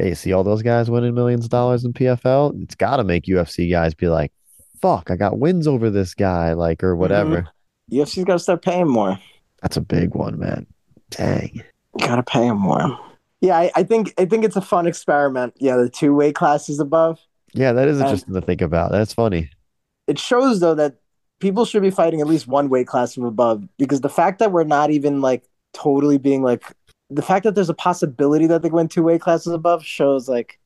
Yeah, 0.00 0.06
you 0.06 0.14
see 0.14 0.32
all 0.32 0.44
those 0.44 0.62
guys 0.62 0.90
winning 0.90 1.14
millions 1.14 1.44
of 1.44 1.50
dollars 1.50 1.84
in 1.84 1.92
PFL. 1.92 2.62
It's 2.62 2.74
got 2.74 2.96
to 2.96 3.04
make 3.04 3.24
UFC 3.24 3.70
guys 3.70 3.92
be 3.92 4.08
like, 4.08 4.32
"Fuck, 4.80 5.10
I 5.10 5.16
got 5.16 5.38
wins 5.38 5.66
over 5.66 5.90
this 5.90 6.14
guy," 6.14 6.54
like 6.54 6.82
or 6.82 6.92
mm-hmm. 6.92 7.00
whatever. 7.00 7.48
UFC's 7.92 8.24
got 8.24 8.34
to 8.34 8.38
start 8.38 8.62
paying 8.62 8.88
more. 8.88 9.18
That's 9.60 9.76
a 9.76 9.82
big 9.82 10.14
one, 10.14 10.38
man. 10.38 10.66
Dang. 11.10 11.62
Got 11.98 12.16
to 12.16 12.22
pay 12.22 12.46
him 12.46 12.56
more. 12.56 12.98
Yeah, 13.42 13.58
I, 13.58 13.70
I 13.74 13.82
think 13.82 14.14
I 14.16 14.24
think 14.24 14.44
it's 14.44 14.56
a 14.56 14.62
fun 14.62 14.86
experiment. 14.86 15.54
Yeah, 15.58 15.76
the 15.76 15.90
two 15.90 16.14
weight 16.14 16.34
classes 16.34 16.80
above. 16.80 17.20
Yeah, 17.52 17.72
that 17.74 17.86
is 17.86 17.98
And- 17.98 18.06
interesting 18.06 18.34
to 18.34 18.40
think 18.40 18.62
about. 18.62 18.92
That's 18.92 19.12
funny. 19.12 19.50
It 20.06 20.18
shows 20.18 20.60
though 20.60 20.74
that 20.76 20.94
people 21.40 21.66
should 21.66 21.82
be 21.82 21.90
fighting 21.90 22.22
at 22.22 22.26
least 22.26 22.46
one 22.46 22.70
weight 22.70 22.86
class 22.86 23.14
from 23.14 23.24
above 23.24 23.64
because 23.76 24.00
the 24.00 24.08
fact 24.08 24.38
that 24.38 24.50
we're 24.50 24.64
not 24.64 24.90
even 24.90 25.20
like 25.20 25.44
totally 25.74 26.16
being 26.16 26.42
like 26.42 26.64
the 27.10 27.22
fact 27.22 27.44
that 27.44 27.54
there's 27.54 27.68
a 27.68 27.74
possibility 27.74 28.46
that 28.46 28.62
they 28.62 28.70
went 28.70 28.90
two 28.90 29.02
weight 29.02 29.20
classes 29.20 29.52
above 29.52 29.84
shows 29.84 30.28
like 30.28 30.58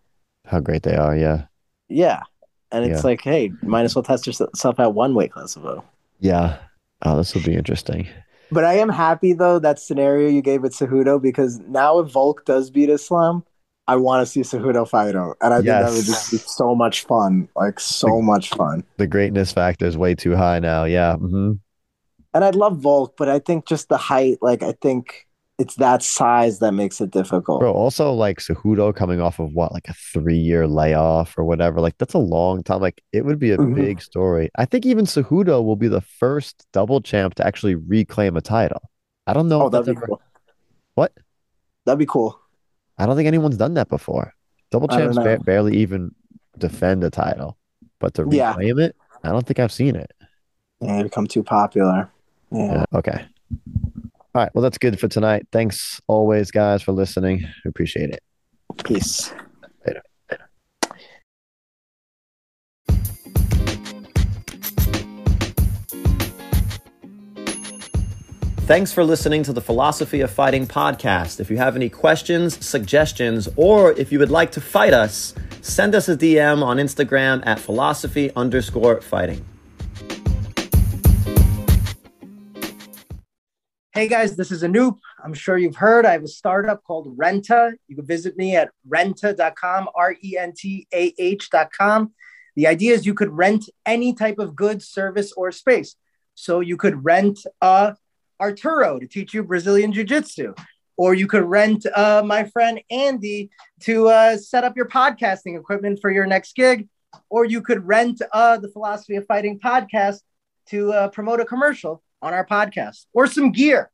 How 0.47 0.61
great 0.61 0.83
they 0.83 0.97
are. 0.97 1.17
Yeah. 1.17 1.47
yeah, 1.89 2.23
and 2.71 2.85
it's 2.85 3.03
Yeah. 3.03 3.11
like 3.11 3.23
hey, 3.23 3.53
might 3.63 3.85
as 3.85 3.95
well 3.95 4.03
test 4.03 4.27
yourself 4.27 4.79
at 4.81 4.95
one 4.95 5.15
weight 5.15 5.33
class 5.33 5.57
above. 5.57 5.85
Yeah. 6.21 6.59
Oh, 7.03 7.17
this 7.17 7.35
will 7.35 7.43
be 7.43 7.55
interesting. 7.55 8.07
But 8.51 8.65
I 8.65 8.75
am 8.75 8.89
happy 8.89 9.33
though 9.33 9.59
that 9.59 9.79
scenario 9.79 10.29
you 10.29 10.43
gave 10.43 10.63
with 10.63 10.73
Cejudo 10.75 11.21
because 11.21 11.59
now 11.61 11.99
if 11.99 12.11
Volk 12.13 12.45
does 12.45 12.71
beat 12.71 12.89
Islam, 12.89 13.45
I 13.87 13.97
want 13.97 14.27
to 14.27 14.31
see 14.31 14.41
Cejudo 14.43 14.89
fight 14.89 15.15
him, 15.15 15.35
and 15.43 15.53
I 15.53 15.57
think 15.57 15.67
that 15.67 15.93
would 15.93 16.05
just 16.05 16.31
be 16.31 16.39
so 16.39 16.75
much 16.75 17.03
fun, 17.05 17.49
like 17.57 17.81
so 17.81 18.23
much 18.23 18.51
fun. 18.51 18.85
The 18.97 19.07
greatness 19.07 19.53
factor 19.53 19.87
is 19.87 19.97
way 19.99 20.15
too 20.15 20.37
high 20.37 20.59
now. 20.59 20.85
Yeah. 20.85 21.17
hmm 21.17 21.53
And 22.33 22.45
I 22.45 22.51
love 22.51 22.79
Volk, 22.79 23.15
but 23.17 23.29
I 23.29 23.39
think 23.39 23.67
just 23.67 23.89
the 23.89 23.97
height, 23.99 24.39
like 24.41 24.63
I 24.63 24.73
think 24.81 25.27
it's 25.59 25.77
that 25.77 26.03
size 26.03 26.59
that 26.59 26.73
makes 26.73 27.01
it 27.01 27.11
difficult. 27.11 27.61
Bro, 27.61 27.73
also 27.73 28.13
like 28.13 28.39
Cejudo 28.39 28.95
coming 28.95 29.21
off 29.21 29.39
of 29.39 29.53
what, 29.53 29.73
like 29.73 29.89
a 29.89 29.95
three 29.95 30.37
year 30.37 30.67
layoff 30.67 31.37
or 31.39 31.45
whatever. 31.45 31.81
Like 31.81 31.97
that's 31.99 32.15
a 32.15 32.19
long 32.19 32.63
time. 32.65 32.81
Like 32.81 33.03
it 33.13 33.25
would 33.25 33.39
be 33.39 33.53
a 33.53 33.57
Mhm. 33.59 33.75
big 33.77 34.03
story. 34.03 34.51
I 34.57 34.65
think 34.65 34.85
even 34.85 35.05
Cejudo 35.05 35.65
will 35.65 35.77
be 35.77 35.87
the 35.89 36.01
first 36.01 36.67
double 36.73 37.01
champ 37.01 37.35
to 37.37 37.47
actually 37.47 37.77
reclaim 37.77 38.37
a 38.37 38.41
title. 38.41 38.83
I 39.27 39.33
don't 39.33 39.49
know 39.49 39.63
oh, 39.63 39.67
if 39.67 39.73
that'd 39.73 39.87
be 39.87 39.93
ever- 39.97 40.07
cool. 40.07 40.21
what? 40.97 41.13
That'd 41.87 41.99
be 42.01 42.07
cool. 42.07 42.39
I 42.99 43.07
don't 43.07 43.15
think 43.17 43.27
anyone's 43.29 43.57
done 43.57 43.75
that 43.75 43.89
before. 43.89 44.35
Double 44.71 44.89
champs 44.89 45.17
ba- 45.17 45.39
barely 45.45 45.77
even 45.77 46.11
defend 46.59 47.05
a 47.05 47.11
title, 47.11 47.57
but 48.01 48.15
to 48.15 48.27
Yeah. 48.31 48.51
reclaim 48.51 48.81
it, 48.81 48.97
I 49.23 49.29
don't 49.31 49.47
think 49.47 49.59
I've 49.61 49.73
seen 49.73 49.95
it. 49.95 50.11
Yeah, 50.81 51.03
become 51.05 51.27
too 51.29 51.43
popular. 51.45 52.11
Yeah. 52.51 52.73
Yeah. 52.75 52.85
Okay. 52.93 53.25
All 54.35 54.43
right. 54.43 54.51
Well, 54.55 54.63
that's 54.63 54.79
good 54.79 54.99
for 54.99 55.07
tonight. 55.07 55.47
Thanks 55.53 56.01
always, 56.09 56.51
guys, 56.51 56.83
for 56.83 56.93
listening. 56.93 57.47
We 57.65 57.69
appreciate 57.69 58.11
it. 58.11 58.21
Peace. 58.85 59.33
Thanks 68.67 68.93
for 68.93 69.05
listening 69.05 69.43
to 69.43 69.53
the 69.53 69.61
Philosophy 69.61 70.23
of 70.23 70.31
Fighting 70.31 70.67
podcast. 70.67 71.39
If 71.39 71.51
you 71.51 71.59
have 71.59 71.77
any 71.77 71.91
questions, 71.91 72.65
suggestions, 72.65 73.47
or 73.57 73.93
if 73.93 74.11
you 74.11 74.19
would 74.19 74.31
like 74.31 74.53
to 74.53 74.61
fight 74.63 74.95
us, 74.95 75.35
send 75.61 75.95
us 75.95 76.09
a 76.09 76.17
DM 76.17 76.63
on 76.63 76.79
Instagram 76.79 77.47
at 77.47 77.61
philosophy 77.61 78.31
underscore 78.35 79.03
fighting. 79.03 79.45
Hey 83.95 84.09
guys, 84.09 84.35
this 84.35 84.51
is 84.51 84.65
Anoop. 84.65 84.99
I'm 85.23 85.35
sure 85.35 85.57
you've 85.57 85.77
heard 85.77 86.05
I 86.05 86.11
have 86.11 86.25
a 86.25 86.27
startup 86.27 86.83
called 86.83 87.17
Rentah. 87.17 87.75
You 87.87 87.95
can 87.95 88.05
visit 88.05 88.37
me 88.37 88.57
at 88.57 88.73
rentah.com, 88.89 89.89
R 89.95 90.17
E 90.21 90.37
N 90.37 90.53
T 90.53 90.89
A 90.93 91.15
H.com. 91.17 92.13
The 92.57 92.67
idea 92.67 92.95
is 92.95 93.07
you 93.07 93.15
could 93.15 93.31
rent 93.31 93.71
any 93.87 94.13
type 94.13 94.41
of 94.41 94.57
good, 94.57 94.83
service, 94.83 95.31
or 95.37 95.53
space. 95.53 95.95
So 96.35 96.59
you 96.59 96.77
could 96.77 97.05
rent 97.05 97.39
uh, 97.63 97.93
Arturo 98.41 98.99
to 98.99 99.07
teach 99.07 99.33
you 99.33 99.45
Brazilian 99.45 99.93
Jiu 99.93 100.03
Jitsu, 100.03 100.55
or 100.97 101.15
you 101.15 101.29
could 101.29 101.45
rent 101.45 101.87
uh, 101.95 102.25
my 102.27 102.47
friend 102.47 102.81
Andy 102.91 103.49
to 103.83 104.09
uh, 104.09 104.37
set 104.37 104.65
up 104.65 104.77
your 104.77 104.89
podcasting 104.89 105.57
equipment 105.57 106.01
for 106.03 106.11
your 106.11 106.27
next 106.27 106.57
gig, 106.57 106.89
or 107.31 107.45
you 107.45 107.63
could 107.63 107.87
rent 107.87 108.21
uh, 108.33 108.57
the 108.57 108.71
Philosophy 108.71 109.15
of 109.15 109.27
Fighting 109.27 109.61
podcast 109.61 110.19
to 110.71 110.93
uh, 110.93 111.09
promote 111.11 111.39
a 111.39 111.45
commercial 111.45 112.03
on 112.25 112.33
our 112.33 112.47
podcast 112.47 113.05
or 113.13 113.27
some 113.27 113.53
gear, 113.53 113.91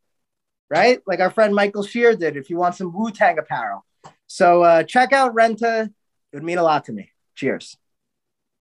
right? 0.70 1.00
Like 1.06 1.18
our 1.18 1.30
friend 1.30 1.52
Michael 1.54 1.82
Shear 1.82 2.14
did 2.14 2.36
if 2.36 2.48
you 2.48 2.56
want 2.56 2.76
some 2.76 2.92
Wu 2.94 3.10
Tang 3.10 3.38
apparel. 3.38 3.84
So 4.28 4.62
uh, 4.62 4.84
check 4.84 5.12
out 5.12 5.34
Rentah. 5.34 5.86
It 5.86 6.36
would 6.36 6.44
mean 6.44 6.58
a 6.58 6.62
lot 6.62 6.84
to 6.84 6.92
me. 6.92 7.10
Cheers. 7.34 7.76